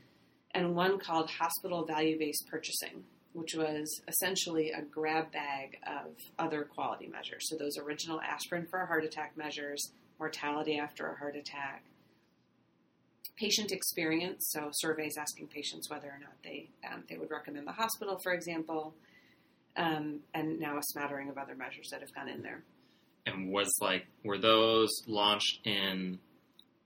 And 0.52 0.76
one 0.76 0.99
called 0.99 1.30
Hospital 1.30 1.84
Value 1.84 2.18
Based 2.18 2.46
Purchasing, 2.49 3.04
which 3.35 3.55
was 3.55 4.00
essentially 4.09 4.71
a 4.71 4.81
grab 4.81 5.31
bag 5.33 5.76
of 5.87 6.14
other 6.38 6.62
quality 6.64 7.09
measures. 7.09 7.49
So, 7.49 7.57
those 7.57 7.76
original 7.76 8.21
aspirin 8.21 8.67
for 8.71 8.81
a 8.81 8.87
heart 8.87 9.05
attack 9.05 9.37
measures, 9.37 9.93
mortality 10.19 10.79
after 10.79 11.09
a 11.09 11.17
heart 11.17 11.37
attack, 11.37 11.85
patient 13.37 13.73
experience, 13.73 14.49
so 14.50 14.69
surveys 14.73 15.17
asking 15.19 15.49
patients 15.49 15.91
whether 15.91 16.07
or 16.07 16.19
not 16.21 16.35
they 16.43 16.71
um, 16.91 17.03
they 17.09 17.19
would 17.19 17.31
recommend 17.31 17.67
the 17.67 17.73
hospital, 17.73 18.19
for 18.23 18.33
example, 18.33 18.95
um, 19.76 20.21
and 20.33 20.61
now 20.61 20.79
a 20.79 20.83
smattering 20.83 21.29
of 21.29 21.37
other 21.37 21.57
measures 21.57 21.88
that 21.91 22.00
have 22.00 22.14
gone 22.14 22.29
in 22.29 22.43
there. 22.43 22.62
And 23.26 23.50
was 23.50 23.73
like, 23.81 24.07
were 24.23 24.38
those 24.38 24.91
launched 25.07 25.67
in 25.67 26.19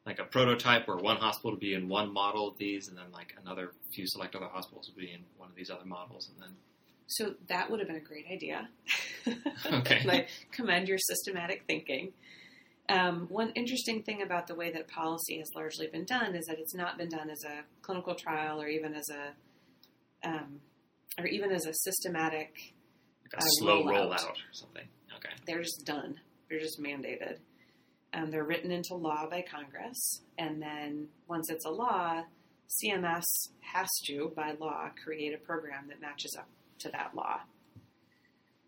like 0.09 0.19
a 0.19 0.25
prototype 0.25 0.89
where 0.89 0.97
one 0.97 1.17
hospital 1.19 1.51
would 1.53 1.61
be 1.61 1.75
in 1.75 1.89
one 1.89 2.13
model 2.13 2.49
of 2.49 2.57
these, 2.59 2.89
and 2.89 2.97
then 2.97 3.11
like 3.13 3.35
another 3.43 3.73
few 3.95 4.05
select 4.07 4.35
other 4.35 4.49
hospitals 4.49 4.89
would 4.89 5.01
be 5.01 5.13
in 5.13 5.21
one 5.37 5.49
of 5.51 5.55
these 5.55 5.71
other 5.71 5.85
models, 5.85 6.31
and 6.33 6.43
then 6.43 6.57
So 7.07 7.35
that 7.49 7.71
would 7.71 7.79
have 7.81 7.89
been 7.89 7.97
a 7.97 8.01
great 8.01 8.27
idea. 8.31 8.69
Okay. 9.81 10.01
I 10.09 10.27
commend 10.53 10.89
your 10.89 10.99
systematic 10.99 11.65
thinking. 11.67 12.13
Um, 12.89 13.27
one 13.29 13.51
interesting 13.55 14.03
thing 14.03 14.23
about 14.23 14.47
the 14.47 14.55
way 14.55 14.71
that 14.73 14.89
policy 14.89 15.39
has 15.39 15.51
largely 15.55 15.89
been 15.89 16.05
done 16.07 16.35
is 16.35 16.47
that 16.47 16.59
it's 16.59 16.75
not 16.75 16.97
been 16.97 17.11
done 17.11 17.29
as 17.29 17.45
a 17.45 17.65
clinical 17.83 18.15
trial 18.15 18.61
or 18.63 18.69
even 18.69 18.95
as 18.95 19.07
a 19.11 20.29
um, 20.29 20.61
or 21.19 21.27
even 21.27 21.51
as 21.53 21.67
a 21.67 21.75
systematic. 21.75 22.51
like 23.25 23.35
a 23.35 23.45
Uh, 23.45 23.49
slow 23.61 23.83
rollout. 23.85 24.09
rollout 24.21 24.31
or 24.31 24.53
something. 24.53 24.89
Okay. 25.17 25.29
They're 25.47 25.63
just 25.63 25.85
done. 25.85 26.19
They're 26.49 26.61
just 26.61 26.81
mandated. 26.81 27.39
Um, 28.15 28.31
they're 28.31 28.45
written 28.45 28.71
into 28.71 28.95
law 28.95 29.29
by 29.29 29.43
Congress, 29.43 30.23
and 30.39 30.63
then 30.63 31.09
once 31.29 31.51
it's 31.51 31.67
a 31.67 31.71
law, 31.71 32.23
CMS 32.69 33.25
has 33.61 33.89
to, 34.07 34.33
by 34.35 34.53
law, 34.59 34.89
create 35.03 35.35
a 35.35 35.39
program 35.39 35.89
that 35.89 36.01
matches 36.01 36.37
up 36.39 36.49
to 36.81 36.91
that 36.91 37.15
law. 37.15 37.41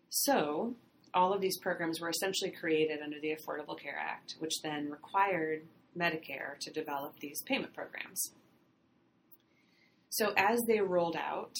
So, 0.09 0.75
all 1.13 1.33
of 1.33 1.41
these 1.41 1.57
programs 1.59 1.99
were 1.99 2.09
essentially 2.09 2.51
created 2.51 2.99
under 3.01 3.19
the 3.19 3.35
Affordable 3.35 3.79
Care 3.79 3.97
Act, 3.97 4.35
which 4.39 4.61
then 4.63 4.89
required 4.89 5.63
Medicare 5.97 6.57
to 6.59 6.71
develop 6.71 7.19
these 7.19 7.41
payment 7.43 7.73
programs. 7.73 8.31
So, 10.09 10.33
as 10.35 10.59
they 10.67 10.79
rolled 10.79 11.15
out, 11.15 11.55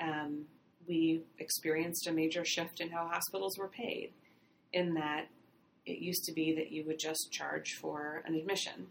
um, 0.00 0.46
we 0.86 1.22
experienced 1.38 2.06
a 2.06 2.12
major 2.12 2.44
shift 2.44 2.80
in 2.80 2.90
how 2.90 3.08
hospitals 3.08 3.58
were 3.58 3.68
paid, 3.68 4.12
in 4.72 4.94
that 4.94 5.26
it 5.88 5.98
used 6.00 6.24
to 6.24 6.32
be 6.32 6.54
that 6.54 6.70
you 6.70 6.84
would 6.86 6.98
just 6.98 7.32
charge 7.32 7.74
for 7.80 8.22
an 8.26 8.34
admission, 8.34 8.88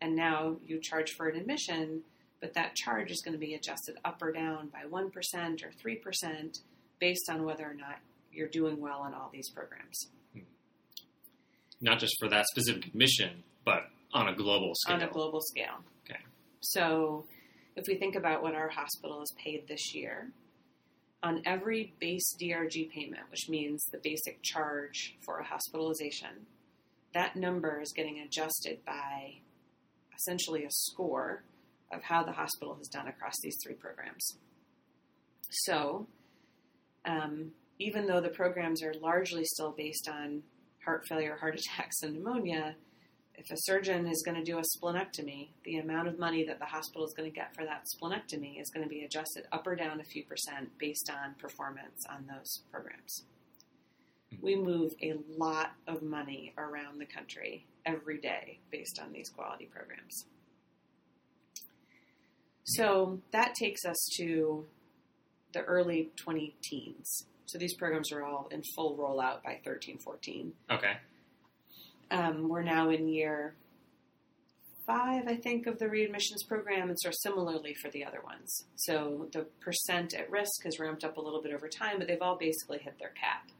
and 0.00 0.16
now 0.16 0.56
you 0.66 0.80
charge 0.80 1.12
for 1.12 1.28
an 1.28 1.36
admission, 1.36 2.02
but 2.40 2.54
that 2.54 2.74
charge 2.74 3.10
is 3.10 3.22
going 3.22 3.32
to 3.32 3.38
be 3.38 3.54
adjusted 3.54 3.96
up 4.04 4.20
or 4.20 4.32
down 4.32 4.68
by 4.68 4.82
1% 4.90 5.12
or 5.64 5.70
3% 5.70 6.60
based 6.98 7.30
on 7.30 7.44
whether 7.44 7.64
or 7.64 7.74
not 7.74 7.96
you're 8.32 8.48
doing 8.48 8.80
well 8.80 9.00
on 9.00 9.14
all 9.14 9.30
these 9.32 9.48
programs 9.50 10.08
hmm. 10.32 10.40
Not 11.80 12.00
just 12.00 12.16
for 12.18 12.28
that 12.28 12.46
specific 12.46 12.94
mission, 12.94 13.44
but 13.64 13.84
on 14.12 14.28
a 14.28 14.34
global 14.34 14.72
scale. 14.74 14.96
on 14.96 15.02
a 15.02 15.08
global 15.08 15.40
scale. 15.40 15.82
Okay. 16.04 16.20
So, 16.60 17.26
if 17.76 17.84
we 17.88 17.96
think 17.96 18.14
about 18.14 18.42
what 18.42 18.54
our 18.54 18.68
hospital 18.68 19.18
has 19.20 19.32
paid 19.42 19.66
this 19.68 19.94
year, 19.94 20.30
on 21.24 21.40
every 21.46 21.94
base 21.98 22.36
DRG 22.40 22.90
payment, 22.90 23.22
which 23.30 23.48
means 23.48 23.82
the 23.86 23.98
basic 23.98 24.42
charge 24.42 25.16
for 25.24 25.38
a 25.38 25.44
hospitalization, 25.44 26.46
that 27.14 27.34
number 27.34 27.80
is 27.80 27.92
getting 27.92 28.20
adjusted 28.20 28.84
by 28.84 29.36
essentially 30.14 30.64
a 30.64 30.70
score 30.70 31.42
of 31.90 32.02
how 32.02 32.22
the 32.22 32.32
hospital 32.32 32.74
has 32.74 32.88
done 32.88 33.08
across 33.08 33.34
these 33.42 33.56
three 33.64 33.74
programs. 33.74 34.36
So, 35.50 36.06
um, 37.06 37.52
even 37.78 38.06
though 38.06 38.20
the 38.20 38.28
programs 38.28 38.82
are 38.82 38.94
largely 39.00 39.44
still 39.44 39.72
based 39.72 40.08
on 40.08 40.42
heart 40.84 41.06
failure, 41.08 41.36
heart 41.36 41.58
attacks, 41.58 42.02
and 42.02 42.14
pneumonia, 42.14 42.76
if 43.36 43.50
a 43.50 43.56
surgeon 43.56 44.06
is 44.06 44.22
going 44.24 44.36
to 44.36 44.44
do 44.44 44.58
a 44.58 44.62
splenectomy, 44.62 45.48
the 45.64 45.78
amount 45.78 46.08
of 46.08 46.18
money 46.18 46.44
that 46.44 46.58
the 46.58 46.64
hospital 46.64 47.04
is 47.04 47.12
going 47.14 47.30
to 47.30 47.34
get 47.34 47.54
for 47.54 47.64
that 47.64 47.84
splenectomy 47.84 48.60
is 48.60 48.70
going 48.70 48.84
to 48.84 48.88
be 48.88 49.04
adjusted 49.04 49.44
up 49.52 49.66
or 49.66 49.74
down 49.74 50.00
a 50.00 50.04
few 50.04 50.24
percent 50.24 50.70
based 50.78 51.10
on 51.10 51.34
performance 51.34 52.04
on 52.08 52.26
those 52.26 52.62
programs. 52.70 53.24
We 54.40 54.54
hmm. 54.54 54.64
move 54.64 54.92
a 55.02 55.14
lot 55.36 55.72
of 55.86 56.02
money 56.02 56.54
around 56.56 57.00
the 57.00 57.06
country 57.06 57.66
every 57.84 58.18
day 58.18 58.60
based 58.70 59.00
on 59.00 59.12
these 59.12 59.28
quality 59.28 59.66
programs. 59.66 60.26
So 62.64 63.20
that 63.32 63.54
takes 63.54 63.84
us 63.84 64.08
to 64.16 64.64
the 65.52 65.60
early 65.60 66.10
20 66.16 66.56
teens. 66.62 67.26
So 67.46 67.58
these 67.58 67.74
programs 67.74 68.10
are 68.10 68.24
all 68.24 68.48
in 68.50 68.62
full 68.74 68.96
rollout 68.96 69.42
by 69.42 69.60
13, 69.64 69.98
14. 69.98 70.52
Okay. 70.70 70.92
Um, 72.10 72.48
we're 72.48 72.62
now 72.62 72.90
in 72.90 73.08
year 73.08 73.54
five, 74.86 75.26
I 75.26 75.36
think, 75.36 75.66
of 75.66 75.78
the 75.78 75.86
readmissions 75.86 76.46
program, 76.46 76.90
and 76.90 76.98
so 77.00 77.10
similarly 77.12 77.74
for 77.74 77.90
the 77.90 78.04
other 78.04 78.20
ones. 78.22 78.64
So 78.76 79.28
the 79.32 79.46
percent 79.60 80.14
at 80.14 80.30
risk 80.30 80.64
has 80.64 80.78
ramped 80.78 81.04
up 81.04 81.16
a 81.16 81.20
little 81.20 81.42
bit 81.42 81.54
over 81.54 81.68
time, 81.68 81.98
but 81.98 82.06
they've 82.06 82.20
all 82.20 82.36
basically 82.36 82.78
hit 82.78 82.98
their 82.98 83.10
cap. 83.10 83.50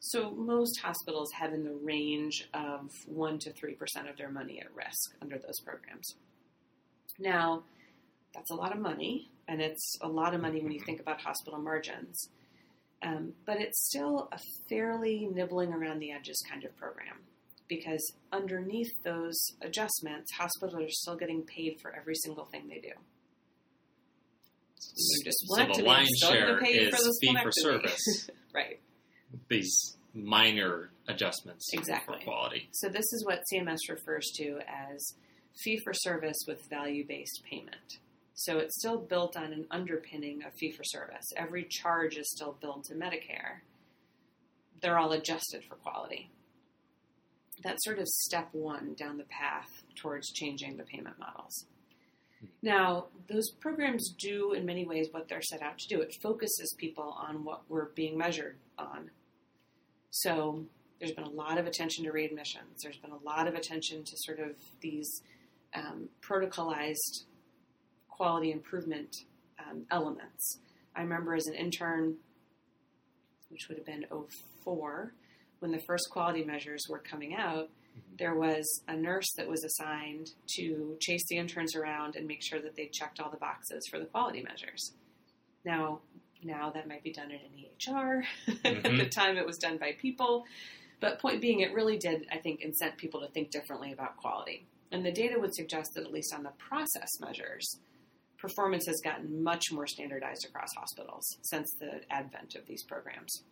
So 0.00 0.30
most 0.30 0.80
hospitals 0.80 1.32
have 1.32 1.52
in 1.52 1.64
the 1.64 1.74
range 1.82 2.48
of 2.54 2.90
one 3.06 3.38
to 3.40 3.52
three 3.52 3.74
percent 3.74 4.08
of 4.08 4.16
their 4.16 4.30
money 4.30 4.60
at 4.60 4.74
risk 4.74 5.14
under 5.22 5.38
those 5.38 5.60
programs. 5.60 6.14
Now, 7.18 7.64
that's 8.34 8.50
a 8.50 8.54
lot 8.54 8.72
of 8.72 8.78
money, 8.78 9.30
and 9.48 9.60
it's 9.60 9.98
a 10.02 10.08
lot 10.08 10.34
of 10.34 10.40
money 10.40 10.60
when 10.62 10.72
you 10.72 10.80
think 10.84 11.00
about 11.00 11.20
hospital 11.20 11.58
margins. 11.58 12.28
Um, 13.02 13.32
but 13.46 13.60
it's 13.60 13.86
still 13.86 14.28
a 14.32 14.38
fairly 14.68 15.28
nibbling 15.32 15.72
around 15.72 16.00
the 16.00 16.10
edges 16.10 16.42
kind 16.48 16.64
of 16.64 16.76
program 16.76 17.16
because 17.68 18.12
underneath 18.32 18.90
those 19.04 19.38
adjustments, 19.62 20.32
hospitals 20.32 20.82
are 20.82 20.90
still 20.90 21.16
getting 21.16 21.42
paid 21.42 21.78
for 21.80 21.94
every 21.94 22.14
single 22.14 22.46
thing 22.46 22.68
they 22.68 22.80
do. 22.80 22.92
They're 24.80 25.24
just 25.24 25.38
So 25.46 25.82
the 25.82 25.84
lion's 25.84 26.08
share 26.18 26.58
is 26.64 27.18
fee 27.20 27.36
for 27.42 27.52
service. 27.52 28.30
right. 28.54 28.80
These 29.48 29.96
minor 30.14 30.90
adjustments 31.06 31.68
Exactly. 31.72 32.18
for 32.18 32.24
quality. 32.24 32.68
So 32.72 32.88
this 32.88 33.12
is 33.12 33.24
what 33.24 33.42
CMS 33.52 33.78
refers 33.88 34.30
to 34.36 34.60
as 34.66 35.14
fee 35.62 35.78
for 35.84 35.92
service 35.92 36.38
with 36.46 36.68
value 36.70 37.06
based 37.06 37.42
payment. 37.48 37.98
So 38.34 38.58
it's 38.58 38.78
still 38.78 38.98
built 38.98 39.36
on 39.36 39.52
an 39.52 39.66
underpinning 39.70 40.44
of 40.44 40.54
fee 40.54 40.70
for 40.70 40.84
service. 40.84 41.26
Every 41.36 41.64
charge 41.68 42.16
is 42.16 42.30
still 42.30 42.56
billed 42.60 42.84
to 42.84 42.94
Medicare. 42.94 43.62
They're 44.80 44.98
all 44.98 45.12
adjusted 45.12 45.64
for 45.68 45.74
quality. 45.74 46.30
That's 47.62 47.84
sort 47.84 47.98
of 47.98 48.06
step 48.06 48.48
one 48.52 48.94
down 48.94 49.18
the 49.18 49.24
path 49.24 49.68
towards 49.96 50.30
changing 50.32 50.76
the 50.76 50.84
payment 50.84 51.18
models. 51.18 51.66
Now, 52.62 53.06
those 53.28 53.50
programs 53.50 54.14
do, 54.16 54.52
in 54.52 54.64
many 54.64 54.84
ways, 54.84 55.08
what 55.10 55.28
they're 55.28 55.42
set 55.42 55.60
out 55.60 55.78
to 55.78 55.88
do. 55.88 56.00
It 56.00 56.14
focuses 56.22 56.74
people 56.78 57.16
on 57.18 57.44
what 57.44 57.62
we're 57.68 57.86
being 57.86 58.16
measured 58.16 58.56
on. 58.78 59.10
So, 60.10 60.64
there's 61.00 61.12
been 61.12 61.24
a 61.24 61.30
lot 61.30 61.58
of 61.58 61.66
attention 61.66 62.04
to 62.04 62.12
readmissions. 62.12 62.82
There's 62.82 62.96
been 62.96 63.12
a 63.12 63.24
lot 63.24 63.46
of 63.46 63.54
attention 63.54 64.04
to 64.04 64.12
sort 64.16 64.40
of 64.40 64.50
these 64.80 65.22
um, 65.74 66.08
protocolized 66.22 67.24
quality 68.08 68.50
improvement 68.50 69.14
um, 69.58 69.84
elements. 69.90 70.58
I 70.96 71.02
remember 71.02 71.34
as 71.34 71.46
an 71.46 71.54
intern, 71.54 72.16
which 73.50 73.68
would 73.68 73.78
have 73.78 73.86
been 73.86 74.04
04, 74.64 75.12
when 75.60 75.72
the 75.72 75.80
first 75.86 76.08
quality 76.10 76.44
measures 76.44 76.86
were 76.88 76.98
coming 76.98 77.34
out, 77.34 77.64
mm-hmm. 77.64 78.16
there 78.18 78.34
was 78.34 78.64
a 78.88 78.96
nurse 78.96 79.32
that 79.36 79.48
was 79.48 79.64
assigned 79.64 80.30
to 80.56 80.96
chase 81.00 81.24
the 81.28 81.36
interns 81.36 81.74
around 81.74 82.16
and 82.16 82.26
make 82.26 82.42
sure 82.42 82.60
that 82.60 82.76
they 82.76 82.86
checked 82.86 83.20
all 83.20 83.30
the 83.30 83.36
boxes 83.36 83.86
for 83.90 83.98
the 83.98 84.06
quality 84.06 84.42
measures. 84.42 84.92
Now, 85.64 86.00
now 86.42 86.70
that 86.70 86.88
might 86.88 87.02
be 87.02 87.12
done 87.12 87.30
in 87.30 87.40
an 87.40 87.52
EHR. 87.58 88.22
At 88.48 88.62
the 88.82 88.88
mm-hmm. 88.88 89.08
time, 89.08 89.36
it 89.36 89.46
was 89.46 89.58
done 89.58 89.78
by 89.78 89.92
people. 90.00 90.44
But 91.00 91.20
point 91.20 91.40
being, 91.40 91.60
it 91.60 91.72
really 91.72 91.96
did, 91.96 92.26
I 92.32 92.38
think, 92.38 92.60
incent 92.60 92.96
people 92.96 93.20
to 93.20 93.28
think 93.28 93.50
differently 93.50 93.92
about 93.92 94.16
quality. 94.16 94.66
And 94.90 95.04
the 95.04 95.12
data 95.12 95.38
would 95.38 95.54
suggest 95.54 95.90
that 95.94 96.04
at 96.04 96.12
least 96.12 96.34
on 96.34 96.42
the 96.42 96.52
process 96.58 97.20
measures, 97.20 97.78
performance 98.38 98.86
has 98.86 99.00
gotten 99.02 99.42
much 99.42 99.70
more 99.72 99.86
standardized 99.86 100.46
across 100.46 100.68
hospitals 100.76 101.24
since 101.42 101.70
the 101.78 102.00
advent 102.10 102.54
of 102.54 102.66
these 102.66 102.82
programs. 102.84 103.44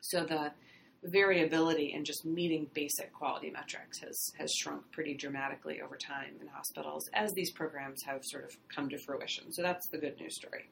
So 0.00 0.24
the 0.24 0.52
variability 1.04 1.92
in 1.94 2.04
just 2.04 2.24
meeting 2.24 2.68
basic 2.74 3.12
quality 3.12 3.50
metrics 3.50 4.00
has, 4.00 4.32
has 4.38 4.52
shrunk 4.52 4.82
pretty 4.90 5.14
dramatically 5.14 5.80
over 5.80 5.96
time 5.96 6.34
in 6.40 6.48
hospitals 6.48 7.08
as 7.14 7.32
these 7.32 7.52
programs 7.52 8.02
have 8.04 8.20
sort 8.24 8.44
of 8.44 8.50
come 8.74 8.88
to 8.88 8.98
fruition. 8.98 9.52
So 9.52 9.62
that's 9.62 9.86
the 9.88 9.98
good 9.98 10.18
news 10.18 10.36
story. 10.36 10.68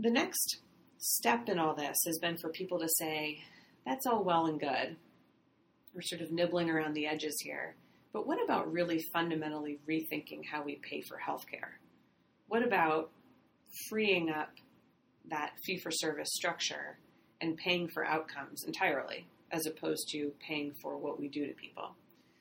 The 0.00 0.10
next 0.10 0.58
step 0.98 1.48
in 1.48 1.58
all 1.58 1.74
this 1.74 1.98
has 2.06 2.18
been 2.18 2.38
for 2.38 2.50
people 2.50 2.78
to 2.78 2.88
say, 2.88 3.40
that's 3.84 4.06
all 4.06 4.24
well 4.24 4.46
and 4.46 4.58
good. 4.58 4.96
We're 5.94 6.02
sort 6.02 6.22
of 6.22 6.32
nibbling 6.32 6.70
around 6.70 6.94
the 6.94 7.06
edges 7.06 7.36
here. 7.42 7.74
But 8.12 8.26
what 8.26 8.42
about 8.42 8.72
really 8.72 9.04
fundamentally 9.12 9.80
rethinking 9.88 10.46
how 10.50 10.62
we 10.62 10.76
pay 10.76 11.02
for 11.02 11.18
healthcare? 11.18 11.76
What 12.46 12.62
about 12.62 13.10
freeing 13.88 14.30
up 14.30 14.50
that 15.30 15.52
fee 15.64 15.78
for 15.78 15.90
service 15.90 16.30
structure 16.32 16.98
and 17.40 17.56
paying 17.56 17.88
for 17.88 18.04
outcomes 18.04 18.64
entirely, 18.64 19.26
as 19.50 19.66
opposed 19.66 20.08
to 20.10 20.32
paying 20.40 20.72
for 20.82 20.96
what 20.96 21.18
we 21.18 21.28
do 21.28 21.46
to 21.46 21.52
people? 21.54 21.94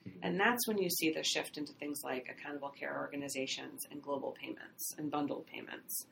Mm-hmm. 0.08 0.20
And 0.24 0.40
that's 0.40 0.68
when 0.68 0.78
you 0.78 0.90
see 0.90 1.12
the 1.12 1.24
shift 1.24 1.58
into 1.58 1.74
things 1.74 2.02
like 2.04 2.28
accountable 2.30 2.74
care 2.78 2.98
organizations 2.98 3.86
and 3.92 4.02
global 4.02 4.36
payments 4.40 4.94
and 4.98 5.12
bundled 5.12 5.48
payments, 5.48 6.06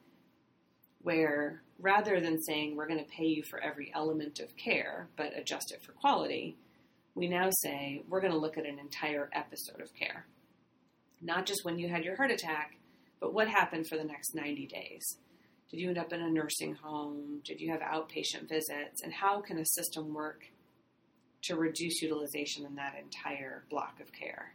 where 1.01 1.61
rather 1.79 2.19
than 2.19 2.41
saying 2.41 2.75
we're 2.75 2.87
going 2.87 3.03
to 3.03 3.11
pay 3.11 3.25
you 3.25 3.43
for 3.43 3.59
every 3.59 3.91
element 3.93 4.39
of 4.39 4.55
care 4.57 5.07
but 5.15 5.37
adjust 5.37 5.71
it 5.71 5.83
for 5.83 5.91
quality, 5.93 6.55
we 7.13 7.27
now 7.27 7.49
say 7.61 8.03
we're 8.09 8.21
going 8.21 8.33
to 8.33 8.39
look 8.39 8.57
at 8.57 8.65
an 8.65 8.79
entire 8.79 9.29
episode 9.33 9.81
of 9.81 9.93
care. 9.93 10.25
Not 11.21 11.45
just 11.45 11.63
when 11.63 11.79
you 11.79 11.87
had 11.87 12.03
your 12.03 12.17
heart 12.17 12.31
attack, 12.31 12.77
but 13.19 13.33
what 13.33 13.47
happened 13.47 13.87
for 13.87 13.97
the 13.97 14.03
next 14.03 14.35
90 14.35 14.67
days. 14.67 15.17
Did 15.69 15.79
you 15.79 15.89
end 15.89 15.97
up 15.97 16.13
in 16.13 16.21
a 16.21 16.29
nursing 16.29 16.75
home? 16.75 17.41
Did 17.43 17.59
you 17.59 17.71
have 17.71 17.81
outpatient 17.81 18.47
visits? 18.47 19.01
And 19.03 19.11
how 19.13 19.41
can 19.41 19.57
a 19.57 19.65
system 19.65 20.13
work 20.13 20.43
to 21.43 21.55
reduce 21.55 22.01
utilization 22.01 22.65
in 22.65 22.75
that 22.75 22.95
entire 23.01 23.63
block 23.69 23.99
of 23.99 24.11
care? 24.13 24.53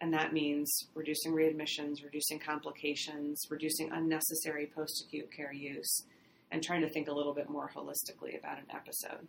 And 0.00 0.12
that 0.14 0.32
means 0.32 0.86
reducing 0.94 1.32
readmissions, 1.32 2.04
reducing 2.04 2.38
complications, 2.38 3.46
reducing 3.50 3.90
unnecessary 3.90 4.70
post 4.72 5.04
acute 5.06 5.30
care 5.34 5.52
use, 5.52 6.04
and 6.50 6.62
trying 6.62 6.82
to 6.82 6.88
think 6.88 7.08
a 7.08 7.12
little 7.12 7.34
bit 7.34 7.50
more 7.50 7.70
holistically 7.74 8.38
about 8.38 8.58
an 8.58 8.66
episode. 8.72 9.26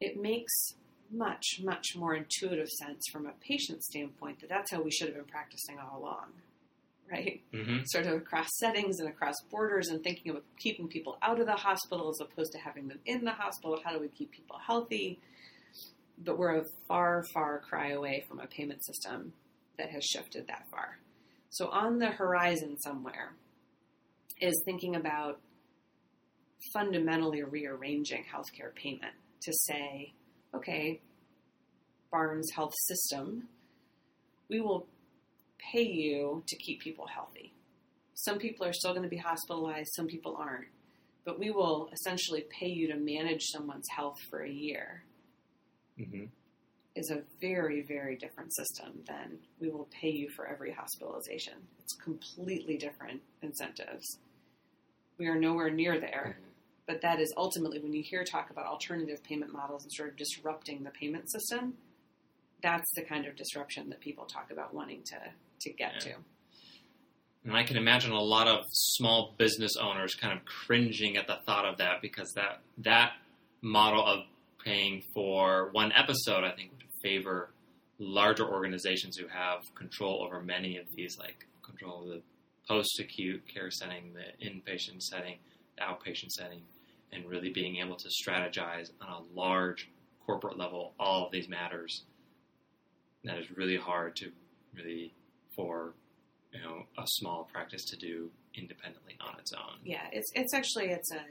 It 0.00 0.20
makes 0.20 0.74
much, 1.10 1.60
much 1.62 1.94
more 1.96 2.14
intuitive 2.14 2.68
sense 2.68 3.06
from 3.12 3.26
a 3.26 3.32
patient 3.46 3.82
standpoint 3.84 4.40
that 4.40 4.48
that's 4.48 4.70
how 4.70 4.80
we 4.80 4.90
should 4.90 5.08
have 5.08 5.16
been 5.16 5.24
practicing 5.24 5.78
all 5.78 6.00
along, 6.00 6.32
right? 7.12 7.42
hmm 7.52 7.78
sort 7.84 8.06
of 8.06 8.14
across 8.14 8.48
settings 8.58 8.98
and 8.98 9.08
across 9.08 9.34
borders 9.50 9.88
and 9.88 10.02
thinking 10.02 10.30
about 10.30 10.44
keeping 10.58 10.88
people 10.88 11.18
out 11.22 11.38
of 11.40 11.46
the 11.46 11.52
hospital 11.52 12.08
as 12.10 12.20
opposed 12.20 12.52
to 12.52 12.58
having 12.58 12.88
them 12.88 12.98
in 13.06 13.24
the 13.24 13.32
hospital. 13.32 13.78
How 13.84 13.92
do 13.92 14.00
we 14.00 14.08
keep 14.08 14.30
people 14.32 14.56
healthy? 14.64 15.20
But 16.24 16.38
we're 16.38 16.58
a 16.60 16.64
far, 16.88 17.24
far 17.34 17.60
cry 17.60 17.90
away 17.90 18.24
from 18.28 18.40
a 18.40 18.46
payment 18.46 18.84
system 18.84 19.32
that 19.78 19.90
has 19.90 20.04
shifted 20.04 20.46
that 20.48 20.66
far. 20.70 20.98
So, 21.50 21.68
on 21.68 21.98
the 21.98 22.08
horizon 22.08 22.78
somewhere 22.78 23.34
is 24.40 24.62
thinking 24.64 24.96
about 24.96 25.40
fundamentally 26.72 27.42
rearranging 27.42 28.24
healthcare 28.32 28.74
payment 28.74 29.12
to 29.42 29.52
say, 29.52 30.12
okay, 30.54 31.00
Barnes 32.10 32.50
Health 32.54 32.74
System, 32.86 33.48
we 34.48 34.60
will 34.60 34.86
pay 35.72 35.82
you 35.82 36.42
to 36.46 36.56
keep 36.56 36.80
people 36.80 37.06
healthy. 37.06 37.52
Some 38.14 38.38
people 38.38 38.66
are 38.66 38.72
still 38.72 38.92
going 38.92 39.04
to 39.04 39.08
be 39.08 39.16
hospitalized, 39.16 39.90
some 39.94 40.06
people 40.06 40.36
aren't. 40.38 40.66
But 41.24 41.38
we 41.38 41.50
will 41.50 41.88
essentially 41.92 42.44
pay 42.50 42.68
you 42.68 42.88
to 42.88 42.96
manage 42.96 43.42
someone's 43.44 43.88
health 43.88 44.18
for 44.30 44.42
a 44.42 44.50
year 44.50 45.04
hmm 45.96 46.24
is 46.94 47.10
a 47.10 47.22
very, 47.40 47.82
very 47.82 48.16
different 48.16 48.54
system 48.54 49.02
than 49.06 49.38
we 49.60 49.70
will 49.70 49.88
pay 49.90 50.10
you 50.10 50.28
for 50.28 50.46
every 50.46 50.72
hospitalization. 50.72 51.54
It's 51.82 51.94
completely 51.94 52.76
different 52.76 53.22
incentives. 53.40 54.18
We 55.18 55.26
are 55.26 55.38
nowhere 55.38 55.70
near 55.70 55.98
there, 56.00 56.36
but 56.86 57.00
that 57.02 57.20
is 57.20 57.32
ultimately 57.36 57.78
when 57.78 57.92
you 57.92 58.02
hear 58.02 58.24
talk 58.24 58.50
about 58.50 58.66
alternative 58.66 59.22
payment 59.22 59.52
models 59.52 59.84
and 59.84 59.92
sort 59.92 60.10
of 60.10 60.16
disrupting 60.16 60.82
the 60.82 60.90
payment 60.90 61.30
system, 61.30 61.74
that's 62.62 62.90
the 62.94 63.02
kind 63.02 63.26
of 63.26 63.36
disruption 63.36 63.88
that 63.88 64.00
people 64.00 64.24
talk 64.24 64.50
about 64.50 64.74
wanting 64.74 65.02
to, 65.04 65.18
to 65.62 65.72
get 65.72 65.94
Yeah. 65.94 66.00
to. 66.12 66.14
And 67.44 67.56
I 67.56 67.64
can 67.64 67.76
imagine 67.76 68.12
a 68.12 68.20
lot 68.20 68.46
of 68.46 68.64
small 68.70 69.34
business 69.36 69.76
owners 69.76 70.14
kind 70.14 70.36
of 70.38 70.44
cringing 70.44 71.16
at 71.16 71.26
the 71.26 71.38
thought 71.44 71.64
of 71.64 71.78
that 71.78 72.00
because 72.00 72.32
that 72.34 72.60
that 72.78 73.14
model 73.62 74.04
of 74.04 74.26
paying 74.64 75.02
for 75.12 75.70
one 75.72 75.90
episode, 75.92 76.44
I 76.44 76.52
think, 76.52 76.70
would 76.72 76.84
favor 77.02 77.50
larger 77.98 78.48
organizations 78.48 79.16
who 79.16 79.26
have 79.26 79.62
control 79.74 80.22
over 80.22 80.40
many 80.40 80.76
of 80.76 80.86
these, 80.94 81.18
like 81.18 81.46
control 81.62 82.02
of 82.02 82.08
the 82.08 82.22
post-acute 82.68 83.42
care 83.52 83.70
setting, 83.72 84.12
the 84.14 84.44
inpatient 84.46 85.02
setting, 85.02 85.38
the 85.76 85.82
outpatient 85.82 86.30
setting, 86.30 86.62
and 87.12 87.24
really 87.28 87.50
being 87.50 87.76
able 87.76 87.96
to 87.96 88.08
strategize 88.08 88.90
on 89.00 89.08
a 89.08 89.20
large 89.38 89.90
corporate 90.24 90.56
level 90.56 90.94
all 90.98 91.26
of 91.26 91.32
these 91.32 91.48
matters. 91.48 92.04
That 93.24 93.38
is 93.38 93.50
really 93.56 93.76
hard 93.76 94.14
to 94.16 94.30
really 94.74 95.12
for 95.54 95.94
you 96.52 96.60
know 96.60 96.84
a 96.98 97.06
small 97.06 97.48
practice 97.52 97.84
to 97.86 97.96
do 97.96 98.30
independently 98.54 99.16
on 99.20 99.38
its 99.38 99.52
own. 99.52 99.78
Yeah, 99.84 100.06
it's 100.12 100.30
it's 100.34 100.54
actually 100.54 100.86
it's 100.90 101.10
a 101.12 101.22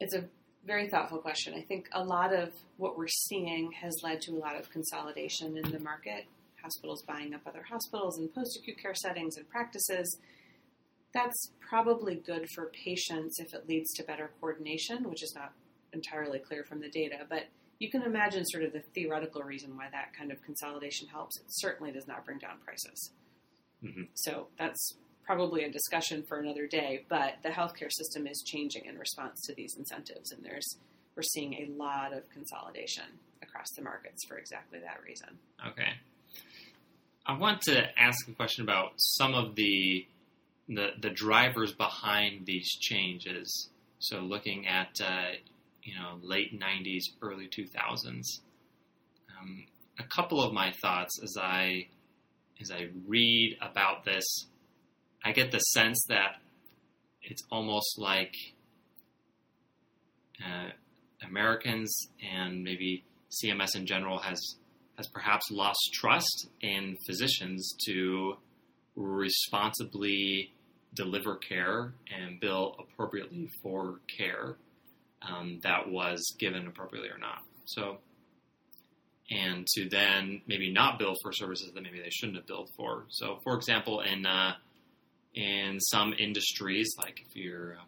it's 0.00 0.14
a 0.14 0.24
very 0.66 0.88
thoughtful 0.88 1.18
question. 1.18 1.54
I 1.54 1.62
think 1.62 1.88
a 1.92 2.04
lot 2.04 2.34
of 2.34 2.50
what 2.76 2.98
we're 2.98 3.08
seeing 3.08 3.72
has 3.72 4.00
led 4.02 4.20
to 4.22 4.32
a 4.32 4.38
lot 4.38 4.56
of 4.56 4.70
consolidation 4.70 5.56
in 5.56 5.70
the 5.70 5.80
market. 5.80 6.26
Hospitals 6.62 7.02
buying 7.02 7.34
up 7.34 7.42
other 7.46 7.64
hospitals 7.68 8.18
and 8.18 8.32
post 8.34 8.58
acute 8.58 8.78
care 8.80 8.94
settings 8.94 9.36
and 9.36 9.48
practices. 9.48 10.18
That's 11.14 11.52
probably 11.60 12.16
good 12.16 12.46
for 12.54 12.70
patients 12.84 13.38
if 13.40 13.54
it 13.54 13.66
leads 13.66 13.94
to 13.94 14.04
better 14.04 14.30
coordination, 14.40 15.08
which 15.08 15.22
is 15.22 15.34
not 15.34 15.52
entirely 15.92 16.38
clear 16.38 16.64
from 16.64 16.80
the 16.80 16.90
data. 16.90 17.20
But 17.28 17.44
you 17.78 17.90
can 17.90 18.02
imagine 18.02 18.44
sort 18.44 18.64
of 18.64 18.72
the 18.72 18.82
theoretical 18.94 19.42
reason 19.42 19.76
why 19.76 19.88
that 19.90 20.12
kind 20.16 20.32
of 20.32 20.42
consolidation 20.42 21.08
helps. 21.08 21.38
It 21.38 21.46
certainly 21.48 21.92
does 21.92 22.06
not 22.06 22.24
bring 22.24 22.38
down 22.38 22.58
prices. 22.64 23.12
Mhm. 23.82 24.08
So 24.14 24.48
that's 24.58 24.96
probably 25.24 25.64
a 25.64 25.70
discussion 25.70 26.24
for 26.24 26.40
another 26.40 26.66
day, 26.66 27.04
but 27.08 27.34
the 27.42 27.50
healthcare 27.50 27.92
system 27.92 28.26
is 28.26 28.42
changing 28.46 28.86
in 28.86 28.98
response 28.98 29.42
to 29.46 29.54
these 29.54 29.76
incentives, 29.76 30.32
and 30.32 30.44
there's 30.44 30.66
we're 31.14 31.22
seeing 31.22 31.54
a 31.54 31.66
lot 31.76 32.12
of 32.12 32.28
consolidation 32.30 33.18
across 33.42 33.66
the 33.76 33.82
markets 33.82 34.24
for 34.26 34.38
exactly 34.38 34.78
that 34.78 35.02
reason. 35.02 35.36
Okay. 35.66 35.94
I 37.26 37.36
want 37.36 37.60
to 37.62 37.98
ask 38.00 38.28
a 38.28 38.32
question 38.32 38.62
about 38.62 38.92
some 38.96 39.34
of 39.34 39.54
the 39.54 40.06
the, 40.68 40.90
the 41.00 41.10
drivers 41.10 41.72
behind 41.72 42.44
these 42.44 42.68
changes. 42.68 43.70
So 44.00 44.20
looking 44.20 44.66
at 44.66 45.00
uh, 45.00 45.32
you 45.82 45.94
know 45.94 46.18
late 46.22 46.58
'90s, 46.58 47.02
early 47.22 47.48
2000s. 47.48 48.40
Um, 49.40 49.66
a 49.98 50.04
couple 50.04 50.42
of 50.42 50.52
my 50.52 50.72
thoughts 50.82 51.20
as 51.22 51.36
I 51.40 51.88
as 52.60 52.70
I 52.70 52.88
read 53.06 53.56
about 53.60 54.04
this, 54.04 54.24
I 55.24 55.32
get 55.32 55.52
the 55.52 55.58
sense 55.58 56.04
that 56.08 56.40
it's 57.22 57.42
almost 57.50 57.98
like 57.98 58.34
uh, 60.44 60.70
Americans 61.26 62.08
and 62.34 62.62
maybe 62.62 63.04
CMS 63.30 63.76
in 63.76 63.86
general 63.86 64.18
has 64.18 64.56
has 64.96 65.06
perhaps 65.06 65.46
lost 65.50 65.78
trust 65.92 66.48
in 66.60 66.96
physicians 67.06 67.76
to 67.86 68.34
responsibly 68.96 70.52
deliver 70.94 71.36
care 71.36 71.94
and 72.12 72.40
bill 72.40 72.74
appropriately 72.80 73.48
for 73.62 74.00
care 74.16 74.56
um, 75.22 75.60
that 75.62 75.88
was 75.88 76.34
given 76.38 76.66
appropriately 76.66 77.10
or 77.10 77.18
not. 77.18 77.42
So, 77.64 77.98
and 79.30 79.66
to 79.74 79.88
then 79.88 80.42
maybe 80.46 80.72
not 80.72 80.98
bill 80.98 81.14
for 81.22 81.32
services 81.32 81.72
that 81.74 81.82
maybe 81.82 82.00
they 82.00 82.10
shouldn't 82.10 82.36
have 82.36 82.46
billed 82.46 82.70
for. 82.76 83.04
So, 83.10 83.40
for 83.44 83.56
example, 83.56 84.00
in 84.00 84.26
uh, 84.26 84.54
in 85.34 85.80
some 85.80 86.14
industries, 86.18 86.94
like 86.98 87.20
if 87.28 87.36
you're 87.36 87.74
uh, 87.74 87.84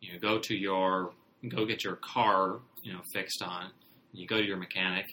you 0.00 0.12
know 0.12 0.18
go 0.18 0.38
to 0.38 0.54
your 0.54 1.12
go 1.48 1.66
get 1.66 1.84
your 1.84 1.96
car 1.96 2.58
you 2.82 2.92
know 2.92 3.00
fixed 3.12 3.42
on, 3.42 3.70
you 4.12 4.26
go 4.26 4.38
to 4.38 4.46
your 4.46 4.56
mechanic, 4.56 5.06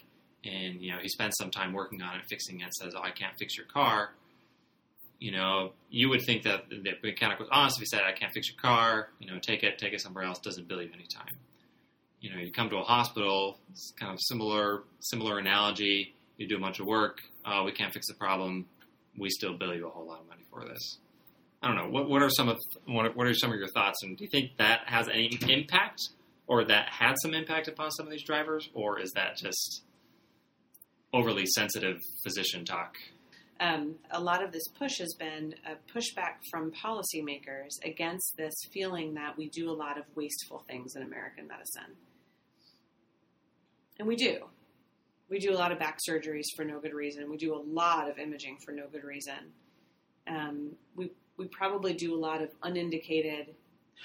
and 0.44 0.80
you 0.80 0.92
know 0.92 0.98
he 1.02 1.08
spends 1.08 1.36
some 1.36 1.50
time 1.50 1.72
working 1.72 2.00
on 2.00 2.16
it, 2.16 2.22
fixing 2.30 2.60
it, 2.60 2.64
and 2.64 2.74
says, 2.74 2.94
"Oh, 2.96 3.02
I 3.02 3.10
can't 3.10 3.36
fix 3.38 3.56
your 3.56 3.66
car." 3.66 4.10
You 5.20 5.32
know, 5.32 5.72
you 5.90 6.08
would 6.10 6.22
think 6.24 6.44
that 6.44 6.70
the 6.70 6.94
mechanic 7.02 7.40
was 7.40 7.48
honest 7.50 7.76
if 7.76 7.80
he 7.80 7.86
said, 7.86 8.02
"I 8.04 8.12
can't 8.12 8.32
fix 8.32 8.48
your 8.48 8.58
car." 8.58 9.10
You 9.18 9.30
know, 9.30 9.38
take 9.38 9.64
it, 9.64 9.76
take 9.78 9.92
it 9.92 10.00
somewhere 10.00 10.24
else. 10.24 10.38
Doesn't 10.38 10.66
bill 10.68 10.80
you 10.80 10.90
any 10.94 11.06
time 11.06 11.36
you 12.20 12.30
know, 12.30 12.38
you 12.40 12.52
come 12.52 12.68
to 12.70 12.76
a 12.76 12.82
hospital, 12.82 13.58
it's 13.70 13.92
kind 13.98 14.12
of 14.12 14.18
similar 14.20 14.82
similar 15.00 15.38
analogy. 15.38 16.14
You 16.36 16.46
do 16.46 16.56
a 16.56 16.60
bunch 16.60 16.78
of 16.80 16.86
work, 16.86 17.18
oh, 17.44 17.64
we 17.64 17.72
can't 17.72 17.92
fix 17.92 18.06
the 18.06 18.14
problem, 18.14 18.66
we 19.18 19.28
still 19.28 19.54
bill 19.54 19.74
you 19.74 19.86
a 19.86 19.90
whole 19.90 20.06
lot 20.06 20.20
of 20.20 20.28
money 20.28 20.42
for 20.50 20.64
this. 20.64 20.98
I 21.62 21.66
don't 21.68 21.76
know. 21.76 21.88
What 21.90 22.08
what 22.08 22.22
are 22.22 22.30
some 22.30 22.48
of 22.48 22.56
what 22.86 23.16
what 23.16 23.26
are 23.26 23.34
some 23.34 23.52
of 23.52 23.58
your 23.58 23.68
thoughts, 23.68 24.02
and 24.02 24.16
do 24.16 24.24
you 24.24 24.30
think 24.30 24.56
that 24.58 24.82
has 24.86 25.08
any 25.08 25.38
impact, 25.48 26.10
or 26.46 26.64
that 26.64 26.88
had 26.88 27.14
some 27.20 27.34
impact 27.34 27.68
upon 27.68 27.90
some 27.90 28.06
of 28.06 28.12
these 28.12 28.24
drivers, 28.24 28.68
or 28.74 29.00
is 29.00 29.12
that 29.12 29.36
just 29.36 29.82
overly 31.12 31.46
sensitive 31.46 32.00
physician 32.22 32.64
talk? 32.64 32.96
Um, 33.60 33.96
a 34.12 34.20
lot 34.20 34.44
of 34.44 34.52
this 34.52 34.68
push 34.78 34.98
has 34.98 35.14
been 35.18 35.54
a 35.66 35.74
pushback 35.92 36.36
from 36.48 36.70
policymakers 36.70 37.70
against 37.84 38.36
this 38.36 38.54
feeling 38.72 39.14
that 39.14 39.36
we 39.36 39.48
do 39.48 39.68
a 39.68 39.72
lot 39.74 39.98
of 39.98 40.04
wasteful 40.14 40.62
things 40.68 40.94
in 40.94 41.02
American 41.02 41.48
medicine. 41.48 41.96
And 43.98 44.06
we 44.06 44.16
do. 44.16 44.44
We 45.28 45.38
do 45.38 45.52
a 45.52 45.58
lot 45.58 45.72
of 45.72 45.78
back 45.78 45.98
surgeries 46.08 46.46
for 46.56 46.64
no 46.64 46.80
good 46.80 46.94
reason. 46.94 47.30
We 47.30 47.36
do 47.36 47.54
a 47.54 47.60
lot 47.60 48.08
of 48.08 48.18
imaging 48.18 48.58
for 48.64 48.72
no 48.72 48.86
good 48.90 49.04
reason. 49.04 49.52
Um, 50.26 50.72
we, 50.96 51.10
we 51.36 51.46
probably 51.48 51.92
do 51.92 52.14
a 52.14 52.18
lot 52.18 52.42
of 52.42 52.50
unindicated, 52.62 53.54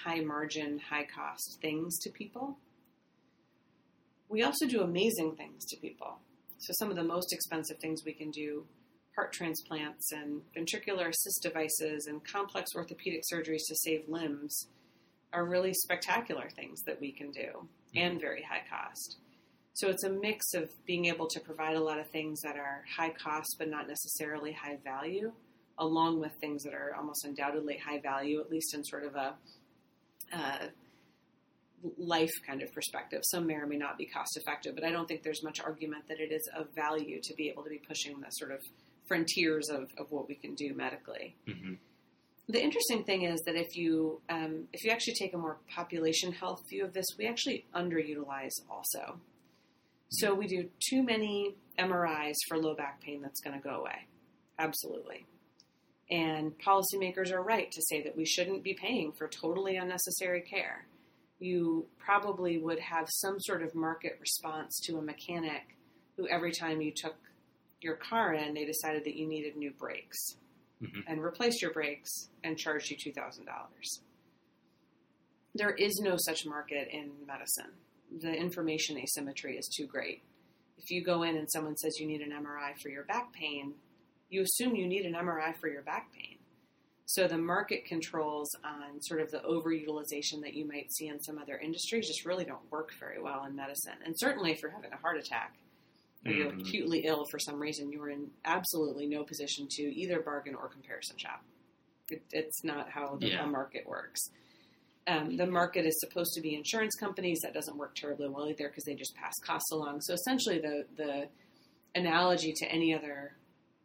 high 0.03 0.19
margin, 0.19 0.79
high 0.79 1.05
cost 1.05 1.59
things 1.61 1.97
to 1.99 2.09
people. 2.09 2.57
We 4.29 4.43
also 4.43 4.65
do 4.65 4.81
amazing 4.81 5.35
things 5.35 5.65
to 5.65 5.77
people. 5.77 6.17
So, 6.57 6.73
some 6.79 6.89
of 6.89 6.95
the 6.95 7.03
most 7.03 7.33
expensive 7.33 7.77
things 7.77 8.03
we 8.05 8.13
can 8.13 8.31
do 8.31 8.65
heart 9.15 9.31
transplants 9.31 10.11
and 10.11 10.41
ventricular 10.57 11.09
assist 11.09 11.43
devices 11.43 12.07
and 12.07 12.23
complex 12.25 12.71
orthopedic 12.75 13.21
surgeries 13.31 13.67
to 13.67 13.75
save 13.75 14.07
limbs 14.07 14.67
are 15.33 15.45
really 15.45 15.73
spectacular 15.73 16.49
things 16.55 16.81
that 16.83 16.99
we 16.99 17.11
can 17.11 17.31
do 17.31 17.67
and 17.95 18.19
very 18.19 18.43
high 18.43 18.63
cost. 18.69 19.17
So 19.73 19.89
it's 19.89 20.03
a 20.03 20.09
mix 20.09 20.53
of 20.53 20.69
being 20.85 21.05
able 21.05 21.27
to 21.27 21.39
provide 21.39 21.75
a 21.75 21.83
lot 21.83 21.99
of 21.99 22.07
things 22.09 22.41
that 22.41 22.55
are 22.57 22.83
high 22.95 23.09
cost 23.09 23.55
but 23.57 23.69
not 23.69 23.87
necessarily 23.87 24.51
high 24.51 24.77
value, 24.83 25.31
along 25.79 26.19
with 26.19 26.31
things 26.39 26.63
that 26.63 26.73
are 26.73 26.93
almost 26.95 27.25
undoubtedly 27.25 27.77
high 27.77 27.99
value, 27.99 28.39
at 28.39 28.51
least 28.51 28.75
in 28.75 28.83
sort 28.83 29.03
of 29.03 29.15
a 29.15 29.33
uh, 30.31 30.67
life 31.97 32.31
kind 32.45 32.61
of 32.61 32.71
perspective. 32.71 33.21
Some 33.23 33.47
may 33.47 33.55
or 33.55 33.65
may 33.65 33.77
not 33.77 33.97
be 33.97 34.05
cost 34.05 34.37
effective, 34.37 34.75
but 34.75 34.83
I 34.83 34.91
don't 34.91 35.07
think 35.07 35.23
there's 35.23 35.43
much 35.43 35.59
argument 35.59 36.07
that 36.07 36.19
it 36.19 36.31
is 36.31 36.47
of 36.55 36.67
value 36.75 37.19
to 37.21 37.33
be 37.33 37.49
able 37.49 37.63
to 37.63 37.69
be 37.69 37.79
pushing 37.79 38.19
the 38.21 38.29
sort 38.29 38.51
of 38.51 38.61
frontiers 39.07 39.69
of, 39.69 39.89
of 39.97 40.11
what 40.11 40.27
we 40.27 40.35
can 40.35 40.53
do 40.55 40.73
medically. 40.73 41.35
Mm-hmm. 41.47 41.73
The 42.49 42.61
interesting 42.61 43.03
thing 43.05 43.23
is 43.23 43.41
that 43.45 43.55
if 43.55 43.75
you 43.75 44.21
um, 44.29 44.67
if 44.73 44.83
you 44.83 44.91
actually 44.91 45.13
take 45.13 45.33
a 45.33 45.37
more 45.37 45.57
population 45.73 46.33
health 46.33 46.61
view 46.69 46.83
of 46.83 46.93
this, 46.93 47.05
we 47.17 47.25
actually 47.25 47.65
underutilize 47.73 48.51
also. 48.69 49.19
So 50.09 50.33
we 50.33 50.47
do 50.47 50.69
too 50.79 51.03
many 51.03 51.55
MRIs 51.79 52.35
for 52.47 52.57
low 52.57 52.75
back 52.75 53.01
pain 53.01 53.21
that's 53.21 53.41
going 53.41 53.59
to 53.59 53.63
go 53.63 53.75
away. 53.81 54.07
Absolutely. 54.59 55.25
And 56.11 56.53
policymakers 56.59 57.31
are 57.31 57.41
right 57.41 57.71
to 57.71 57.81
say 57.81 58.03
that 58.03 58.15
we 58.15 58.25
shouldn't 58.25 58.63
be 58.63 58.73
paying 58.73 59.13
for 59.13 59.27
totally 59.27 59.77
unnecessary 59.77 60.41
care. 60.41 60.85
You 61.39 61.87
probably 61.97 62.57
would 62.57 62.79
have 62.79 63.07
some 63.09 63.39
sort 63.39 63.63
of 63.63 63.73
market 63.73 64.17
response 64.19 64.79
to 64.85 64.97
a 64.97 65.01
mechanic 65.01 65.75
who, 66.15 66.27
every 66.27 66.51
time 66.51 66.81
you 66.81 66.91
took 66.95 67.15
your 67.81 67.95
car 67.95 68.33
in, 68.33 68.53
they 68.53 68.65
decided 68.65 69.05
that 69.05 69.15
you 69.15 69.27
needed 69.27 69.55
new 69.55 69.71
brakes 69.71 70.35
mm-hmm. 70.81 71.01
and 71.07 71.21
replaced 71.21 71.61
your 71.61 71.71
brakes 71.71 72.29
and 72.43 72.57
charged 72.57 72.91
you 72.91 72.97
$2,000. 72.97 73.45
There 75.55 75.71
is 75.71 75.99
no 76.03 76.15
such 76.17 76.45
market 76.45 76.89
in 76.91 77.11
medicine 77.27 77.71
the 78.21 78.33
information 78.33 78.97
asymmetry 78.97 79.57
is 79.57 79.67
too 79.67 79.87
great. 79.87 80.21
If 80.77 80.91
you 80.91 81.03
go 81.03 81.23
in 81.23 81.37
and 81.37 81.49
someone 81.49 81.77
says 81.77 81.99
you 81.99 82.07
need 82.07 82.21
an 82.21 82.31
MRI 82.31 82.77
for 82.81 82.89
your 82.89 83.03
back 83.03 83.31
pain, 83.33 83.73
you 84.29 84.41
assume 84.41 84.75
you 84.75 84.87
need 84.87 85.05
an 85.05 85.13
MRI 85.13 85.55
for 85.55 85.67
your 85.67 85.81
back 85.81 86.11
pain. 86.13 86.37
So 87.05 87.27
the 87.27 87.37
market 87.37 87.85
controls 87.85 88.55
on 88.63 89.01
sort 89.01 89.21
of 89.21 89.29
the 89.31 89.39
overutilization 89.39 90.41
that 90.41 90.53
you 90.53 90.65
might 90.65 90.91
see 90.91 91.07
in 91.07 91.21
some 91.21 91.37
other 91.37 91.57
industries 91.57 92.07
just 92.07 92.25
really 92.25 92.45
don't 92.45 92.69
work 92.71 92.91
very 92.99 93.21
well 93.21 93.45
in 93.45 93.55
medicine. 93.55 93.93
And 94.05 94.17
certainly 94.17 94.51
if 94.51 94.61
you're 94.61 94.71
having 94.71 94.93
a 94.93 94.97
heart 94.97 95.17
attack 95.17 95.55
or 96.25 96.31
you're 96.31 96.51
Mhm. 96.51 96.61
acutely 96.61 96.99
ill 97.05 97.25
for 97.25 97.37
some 97.39 97.59
reason, 97.59 97.91
you're 97.91 98.09
in 98.09 98.31
absolutely 98.45 99.05
no 99.05 99.23
position 99.23 99.67
to 99.71 99.83
either 99.83 100.21
bargain 100.21 100.55
or 100.55 100.69
comparison 100.69 101.17
shop. 101.17 101.43
It, 102.09 102.23
it's 102.31 102.63
not 102.63 102.89
how 102.89 103.17
the 103.17 103.27
Yeah. 103.27 103.45
market 103.45 103.85
works 103.85 104.29
um, 105.07 105.35
the 105.35 105.45
market 105.45 105.85
is 105.85 105.99
supposed 105.99 106.33
to 106.33 106.41
be 106.41 106.55
insurance 106.55 106.95
companies. 106.95 107.39
That 107.43 107.53
doesn't 107.53 107.77
work 107.77 107.95
terribly 107.95 108.29
well 108.29 108.47
either 108.47 108.67
because 108.69 108.85
they 108.85 108.95
just 108.95 109.15
pass 109.15 109.33
costs 109.43 109.71
along. 109.71 110.01
So 110.01 110.13
essentially, 110.13 110.59
the 110.59 110.85
the 110.95 111.27
analogy 111.95 112.53
to 112.57 112.65
any 112.71 112.93
other 112.93 113.35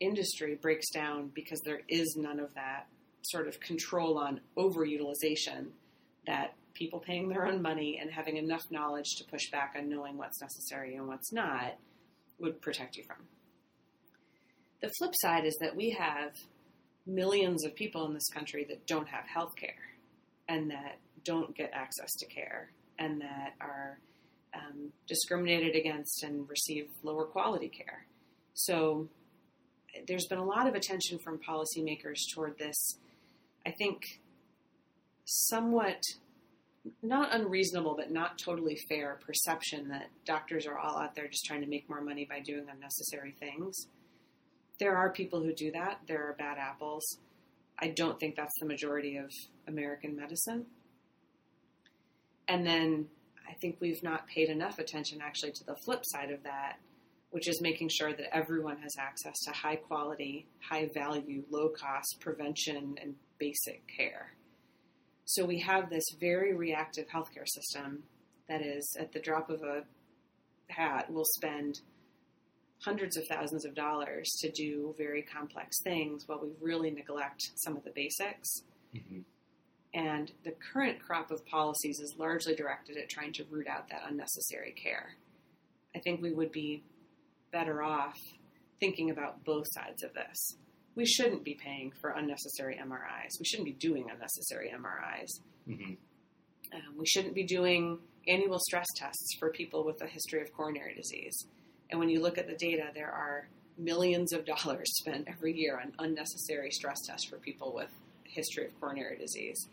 industry 0.01 0.55
breaks 0.55 0.91
down 0.91 1.31
because 1.35 1.61
there 1.65 1.81
is 1.89 2.17
none 2.17 2.39
of 2.39 2.55
that 2.55 2.87
sort 3.23 3.49
of 3.49 3.59
control 3.61 4.17
on 4.17 4.41
overutilization 4.57 5.69
that 6.27 6.55
people 6.75 7.01
paying 7.01 7.29
their 7.29 7.47
own 7.47 7.61
money 7.61 7.99
and 8.01 8.11
having 8.11 8.37
enough 8.37 8.63
knowledge 8.71 9.17
to 9.17 9.25
push 9.25 9.51
back 9.51 9.75
on 9.77 9.89
knowing 9.89 10.17
what's 10.17 10.41
necessary 10.41 10.95
and 10.95 11.09
what's 11.09 11.33
not 11.33 11.75
would 12.39 12.61
protect 12.61 12.97
you 12.97 13.03
from. 13.05 13.17
The 14.81 14.91
flip 14.99 15.13
side 15.21 15.45
is 15.45 15.57
that 15.61 15.75
we 15.75 15.91
have 15.91 16.33
millions 17.05 17.65
of 17.65 17.75
people 17.75 18.07
in 18.07 18.15
this 18.15 18.29
country 18.29 18.65
that 18.69 18.87
don't 18.87 19.09
have 19.09 19.25
health 19.27 19.57
care 19.57 19.75
and 20.49 20.71
that 20.71 20.99
don't 21.25 21.57
get 21.57 21.71
access 21.73 22.15
to 22.17 22.27
care 22.27 22.71
and 22.99 23.21
that 23.21 23.55
are 23.61 23.99
um, 24.55 24.93
discriminated 25.07 25.77
against 25.77 26.23
and 26.23 26.49
receive 26.49 26.89
lower 27.03 27.25
quality 27.25 27.69
care. 27.69 28.07
So 28.55 29.09
there's 30.07 30.27
been 30.27 30.39
a 30.39 30.45
lot 30.45 30.67
of 30.67 30.75
attention 30.75 31.19
from 31.19 31.39
policymakers 31.39 32.19
toward 32.35 32.59
this, 32.59 32.99
I 33.67 33.71
think, 33.71 34.21
somewhat 35.25 36.03
not 37.03 37.35
unreasonable 37.35 37.95
but 37.95 38.11
not 38.11 38.39
totally 38.39 38.77
fair 38.89 39.19
perception 39.27 39.89
that 39.89 40.09
doctors 40.25 40.67
are 40.67 40.79
all 40.79 40.97
out 40.97 41.15
there 41.15 41.29
just 41.29 41.45
trying 41.45 41.61
to 41.61 41.67
make 41.67 41.89
more 41.89 42.01
money 42.01 42.25
by 42.25 42.41
doing 42.41 42.65
unnecessary 42.73 43.35
things. 43.39 43.89
There 44.79 44.97
are 44.97 45.11
people 45.11 45.43
who 45.43 45.53
do 45.53 45.71
that. 45.73 46.01
There 46.07 46.29
are 46.29 46.35
bad 46.39 46.57
apples. 46.57 47.19
I 47.79 47.89
don't 47.89 48.19
think 48.19 48.37
that's 48.37 48.59
the 48.59 48.67
majority 48.67 49.17
of 49.17 49.31
American 49.67 50.17
medicine. 50.17 50.67
And 52.49 52.67
then 52.67 53.07
I 53.49 53.53
think 53.55 53.77
we've 53.81 54.03
not 54.03 54.27
paid 54.27 54.49
enough 54.49 54.79
attention 54.79 55.21
actually 55.23 55.53
to 55.53 55.65
the 55.65 55.77
flip 55.77 56.01
side 56.05 56.31
of 56.31 56.43
that, 56.43 56.79
which 57.31 57.47
is 57.47 57.61
making 57.61 57.91
sure 57.91 58.13
that 58.13 58.35
everyone 58.35 58.79
has 58.79 58.97
access 58.99 59.39
to 59.45 59.51
high 59.53 59.77
quality, 59.77 60.47
high 60.61 60.89
value, 60.95 61.45
low 61.51 61.69
cost 61.69 62.17
prevention 62.21 62.97
and 63.01 63.15
basic 63.39 63.83
care. 63.87 64.33
So 65.27 65.45
we 65.45 65.59
have 65.61 65.91
this 65.91 66.05
very 66.19 66.55
reactive 66.55 67.07
healthcare 67.09 67.47
system 67.47 68.03
that 68.49 68.63
is 68.63 68.97
at 68.99 69.13
the 69.13 69.21
drop 69.21 69.51
of 69.51 69.63
a 69.63 69.85
hat 70.69 71.13
will 71.13 71.27
spend 71.37 71.81
hundreds 72.81 73.17
of 73.17 73.27
thousands 73.27 73.65
of 73.65 73.75
dollars 73.75 74.31
to 74.41 74.51
do 74.51 74.95
very 74.97 75.23
complex 75.23 75.83
things 75.83 76.25
while 76.27 76.41
we 76.41 76.49
really 76.61 76.91
neglect 76.91 77.51
some 77.57 77.77
of 77.77 77.85
the 77.85 77.91
basics. 77.91 78.63
Mm-hmm. 78.95 79.21
And 79.95 80.31
the 80.45 80.53
current 80.73 81.01
crop 81.01 81.31
of 81.31 81.45
policies 81.47 81.99
is 81.99 82.15
largely 82.19 82.55
directed 82.55 82.97
at 82.97 83.09
trying 83.09 83.33
to 83.35 83.45
root 83.51 83.67
out 83.67 83.89
that 83.89 84.03
unnecessary 84.09 84.73
care. 84.73 85.15
I 85.97 86.01
think 86.01 86.21
we 86.21 86.33
would 86.33 86.53
be 86.53 86.83
better 87.51 87.83
off 87.83 88.17
thinking 88.81 89.11
about 89.11 89.45
both 89.45 89.65
sides 89.73 90.03
of 90.03 90.13
this. 90.15 90.57
We 90.95 91.07
shouldn't 91.07 91.45
be 91.45 91.55
paying 91.55 91.93
for 92.01 92.11
unnecessary 92.11 92.79
MRIs. 92.83 93.39
We 93.39 93.47
shouldn't 93.47 93.67
be 93.67 93.73
doing 93.73 94.11
unnecessary 94.13 94.73
MRIs. 94.75 95.29
Mm-hmm. 95.69 95.95
Um, 96.75 96.99
we 96.99 97.07
shouldn't 97.07 97.35
be 97.35 97.45
doing 97.45 97.99
annual 98.27 98.59
stress 98.59 98.87
tests 98.97 99.37
for 99.39 99.51
people 99.51 99.85
with 99.85 100.03
a 100.03 100.07
history 100.07 100.43
of 100.43 100.53
coronary 100.53 100.95
disease. 100.95 101.47
And 101.91 101.99
when 101.99 102.11
you 102.11 102.21
look 102.21 102.37
at 102.37 102.47
the 102.47 102.57
data, 102.57 102.91
there 102.95 103.11
are 103.11 103.49
millions 103.79 104.33
of 104.33 104.45
dollars 104.45 104.87
spent 104.99 105.29
every 105.29 105.57
year 105.57 105.81
on 105.81 105.93
unnecessary 105.99 106.71
stress 106.71 106.99
tests 107.07 107.29
for 107.29 107.39
people 107.39 107.73
with 107.75 107.91
a 108.27 108.31
history 108.31 108.67
of 108.67 108.79
coronary 108.81 109.17
disease. 109.19 109.69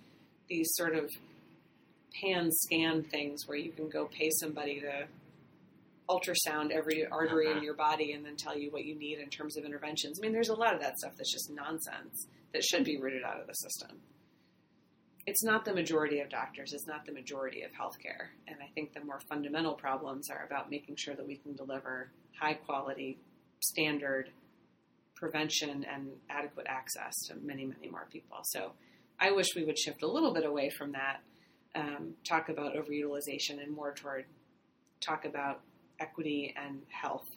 These 0.47 0.69
sort 0.75 0.95
of 0.95 1.09
pan 2.21 2.49
scan 2.51 3.03
things 3.03 3.47
where 3.47 3.57
you 3.57 3.71
can 3.71 3.89
go 3.89 4.05
pay 4.05 4.29
somebody 4.39 4.79
to 4.81 5.07
ultrasound 6.09 6.71
every 6.71 7.05
artery 7.07 7.47
Uh-huh. 7.47 7.57
in 7.57 7.63
your 7.63 7.73
body 7.73 8.11
and 8.13 8.23
then 8.23 8.35
tell 8.35 8.55
you 8.57 8.69
what 8.71 8.85
you 8.85 8.95
need 8.95 9.17
in 9.19 9.29
terms 9.29 9.57
of 9.57 9.65
interventions. 9.65 10.19
I 10.19 10.21
mean, 10.21 10.33
there's 10.33 10.49
a 10.49 10.53
lot 10.55 10.73
of 10.75 10.81
that 10.81 10.97
stuff 10.99 11.13
that's 11.17 11.31
just 11.33 11.49
nonsense 11.51 12.27
that 12.53 12.63
should 12.63 12.83
be 12.83 12.97
rooted 12.97 13.23
out 13.23 13.39
of 13.41 13.47
the 13.47 13.53
system. 13.53 13.99
It's 15.25 15.43
not 15.43 15.65
the 15.65 15.73
majority 15.73 16.19
of 16.19 16.29
doctors, 16.29 16.71
it's 16.73 16.85
not 16.85 17.05
the 17.07 17.11
majority 17.11 17.63
of 17.63 17.71
healthcare. 17.71 18.27
And 18.47 18.57
I 18.61 18.67
think 18.75 18.93
the 18.93 19.03
more 19.03 19.19
fundamental 19.27 19.73
problems 19.73 20.29
are 20.29 20.45
about 20.45 20.69
making 20.69 20.97
sure 20.97 21.15
that 21.15 21.25
we 21.25 21.37
can 21.37 21.55
deliver 21.55 22.11
high 22.39 22.53
quality, 22.53 23.17
standard 23.61 24.29
prevention 25.15 25.83
and 25.91 26.09
adequate 26.29 26.67
access 26.69 27.13
to 27.27 27.35
many, 27.41 27.65
many 27.65 27.89
more 27.89 28.05
people. 28.11 28.37
So 28.43 28.73
I 29.19 29.31
wish 29.31 29.55
we 29.55 29.63
would 29.63 29.77
shift 29.77 30.03
a 30.03 30.07
little 30.07 30.33
bit 30.33 30.45
away 30.45 30.69
from 30.69 30.91
that, 30.93 31.21
um, 31.73 32.13
talk 32.27 32.49
about 32.49 32.75
overutilization, 32.75 33.61
and 33.61 33.71
more 33.73 33.93
toward 33.93 34.25
talk 34.99 35.25
about 35.25 35.61
equity 35.99 36.53
and 36.57 36.81
health, 36.89 37.27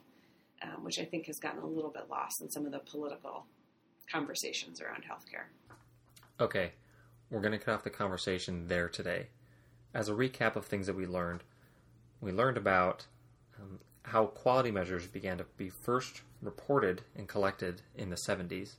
um, 0.62 0.84
which 0.84 0.98
I 0.98 1.04
think 1.04 1.26
has 1.26 1.38
gotten 1.38 1.60
a 1.60 1.66
little 1.66 1.90
bit 1.90 2.08
lost 2.10 2.42
in 2.42 2.50
some 2.50 2.66
of 2.66 2.72
the 2.72 2.80
political 2.80 3.46
conversations 4.10 4.80
around 4.80 5.04
healthcare. 5.04 5.46
Okay, 6.40 6.72
we're 7.30 7.40
going 7.40 7.52
to 7.52 7.58
cut 7.58 7.74
off 7.74 7.84
the 7.84 7.90
conversation 7.90 8.66
there 8.68 8.88
today. 8.88 9.28
As 9.94 10.08
a 10.08 10.14
recap 10.14 10.56
of 10.56 10.66
things 10.66 10.86
that 10.86 10.96
we 10.96 11.06
learned, 11.06 11.42
we 12.20 12.32
learned 12.32 12.56
about 12.56 13.06
um, 13.60 13.78
how 14.02 14.26
quality 14.26 14.70
measures 14.70 15.06
began 15.06 15.38
to 15.38 15.44
be 15.56 15.68
first 15.68 16.22
reported 16.42 17.02
and 17.16 17.28
collected 17.28 17.82
in 17.94 18.10
the 18.10 18.16
70s. 18.16 18.76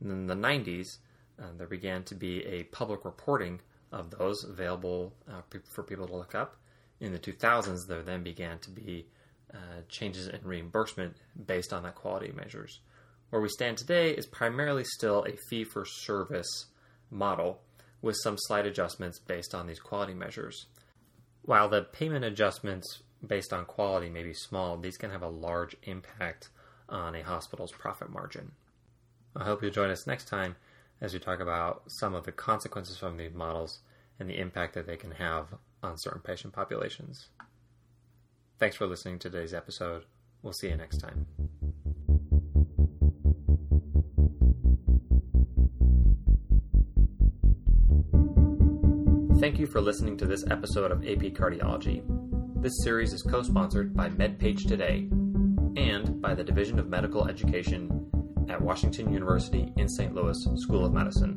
And 0.00 0.10
then 0.10 0.26
the 0.26 0.34
90s, 0.34 0.98
uh, 1.40 1.46
there 1.56 1.66
began 1.66 2.02
to 2.04 2.14
be 2.14 2.44
a 2.44 2.64
public 2.64 3.04
reporting 3.04 3.60
of 3.92 4.10
those 4.10 4.44
available 4.44 5.12
uh, 5.28 5.40
for 5.72 5.82
people 5.82 6.06
to 6.06 6.16
look 6.16 6.34
up. 6.34 6.56
In 7.00 7.12
the 7.12 7.18
2000s, 7.18 7.86
there 7.88 8.02
then 8.02 8.22
began 8.22 8.58
to 8.60 8.70
be 8.70 9.06
uh, 9.52 9.82
changes 9.88 10.28
in 10.28 10.40
reimbursement 10.42 11.16
based 11.46 11.72
on 11.72 11.82
that 11.84 11.94
quality 11.94 12.32
measures. 12.32 12.80
Where 13.30 13.42
we 13.42 13.48
stand 13.48 13.78
today 13.78 14.10
is 14.10 14.26
primarily 14.26 14.84
still 14.84 15.24
a 15.24 15.36
fee 15.48 15.64
for 15.64 15.84
service 15.84 16.66
model 17.10 17.60
with 18.00 18.16
some 18.22 18.36
slight 18.38 18.66
adjustments 18.66 19.18
based 19.18 19.54
on 19.54 19.66
these 19.66 19.80
quality 19.80 20.14
measures. 20.14 20.66
While 21.42 21.68
the 21.68 21.82
payment 21.82 22.24
adjustments 22.24 23.02
based 23.26 23.52
on 23.52 23.64
quality 23.64 24.08
may 24.08 24.22
be 24.22 24.34
small, 24.34 24.76
these 24.76 24.96
can 24.96 25.10
have 25.10 25.22
a 25.22 25.28
large 25.28 25.76
impact 25.84 26.48
on 26.88 27.14
a 27.14 27.22
hospital's 27.22 27.72
profit 27.72 28.10
margin. 28.10 28.52
I 29.36 29.44
hope 29.44 29.62
you'll 29.62 29.72
join 29.72 29.90
us 29.90 30.06
next 30.06 30.26
time 30.28 30.56
as 31.00 31.12
we 31.12 31.18
talk 31.18 31.40
about 31.40 31.82
some 31.86 32.14
of 32.14 32.24
the 32.24 32.32
consequences 32.32 32.96
from 32.96 33.16
these 33.16 33.32
models 33.32 33.80
and 34.18 34.28
the 34.28 34.38
impact 34.38 34.74
that 34.74 34.86
they 34.86 34.96
can 34.96 35.12
have 35.12 35.48
on 35.82 35.98
certain 35.98 36.20
patient 36.20 36.52
populations. 36.52 37.28
Thanks 38.58 38.76
for 38.76 38.86
listening 38.86 39.18
to 39.20 39.30
today's 39.30 39.52
episode. 39.52 40.04
We'll 40.42 40.52
see 40.52 40.68
you 40.68 40.76
next 40.76 40.98
time. 40.98 41.26
Thank 49.40 49.58
you 49.58 49.66
for 49.66 49.80
listening 49.80 50.16
to 50.18 50.26
this 50.26 50.44
episode 50.50 50.90
of 50.90 51.02
AP 51.02 51.34
Cardiology. 51.34 52.02
This 52.62 52.82
series 52.82 53.12
is 53.12 53.22
co 53.22 53.42
sponsored 53.42 53.94
by 53.94 54.08
MedPage 54.08 54.66
Today 54.66 55.08
and 55.76 56.22
by 56.22 56.34
the 56.34 56.44
Division 56.44 56.78
of 56.78 56.88
Medical 56.88 57.28
Education 57.28 58.03
at 58.48 58.60
Washington 58.60 59.12
University 59.12 59.72
in 59.76 59.88
St. 59.88 60.14
Louis 60.14 60.46
School 60.56 60.84
of 60.84 60.92
Medicine. 60.92 61.36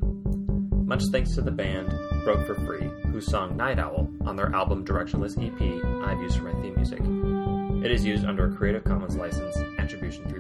Much 0.86 1.04
thanks 1.12 1.36
to 1.36 1.42
the 1.42 1.52
band 1.52 1.90
Broke 2.24 2.46
for 2.48 2.56
Free, 2.56 2.90
who 3.12 3.20
sung 3.20 3.58
Night 3.58 3.80
Owl 3.80 4.10
on 4.26 4.36
their 4.36 4.54
album 4.56 4.86
Directionless 4.86 5.38
EP 5.38 6.08
I've 6.08 6.22
used 6.22 6.38
for 6.38 6.44
my 6.44 6.62
theme 6.62 6.76
music. 6.76 7.02
It 7.86 7.92
is 7.92 8.06
used 8.06 8.26
under 8.26 8.52
a 8.52 8.56
Creative 8.56 8.84
Commons 8.84 9.16
license, 9.16 9.58
Attribution 9.78 10.30
3 10.30 10.40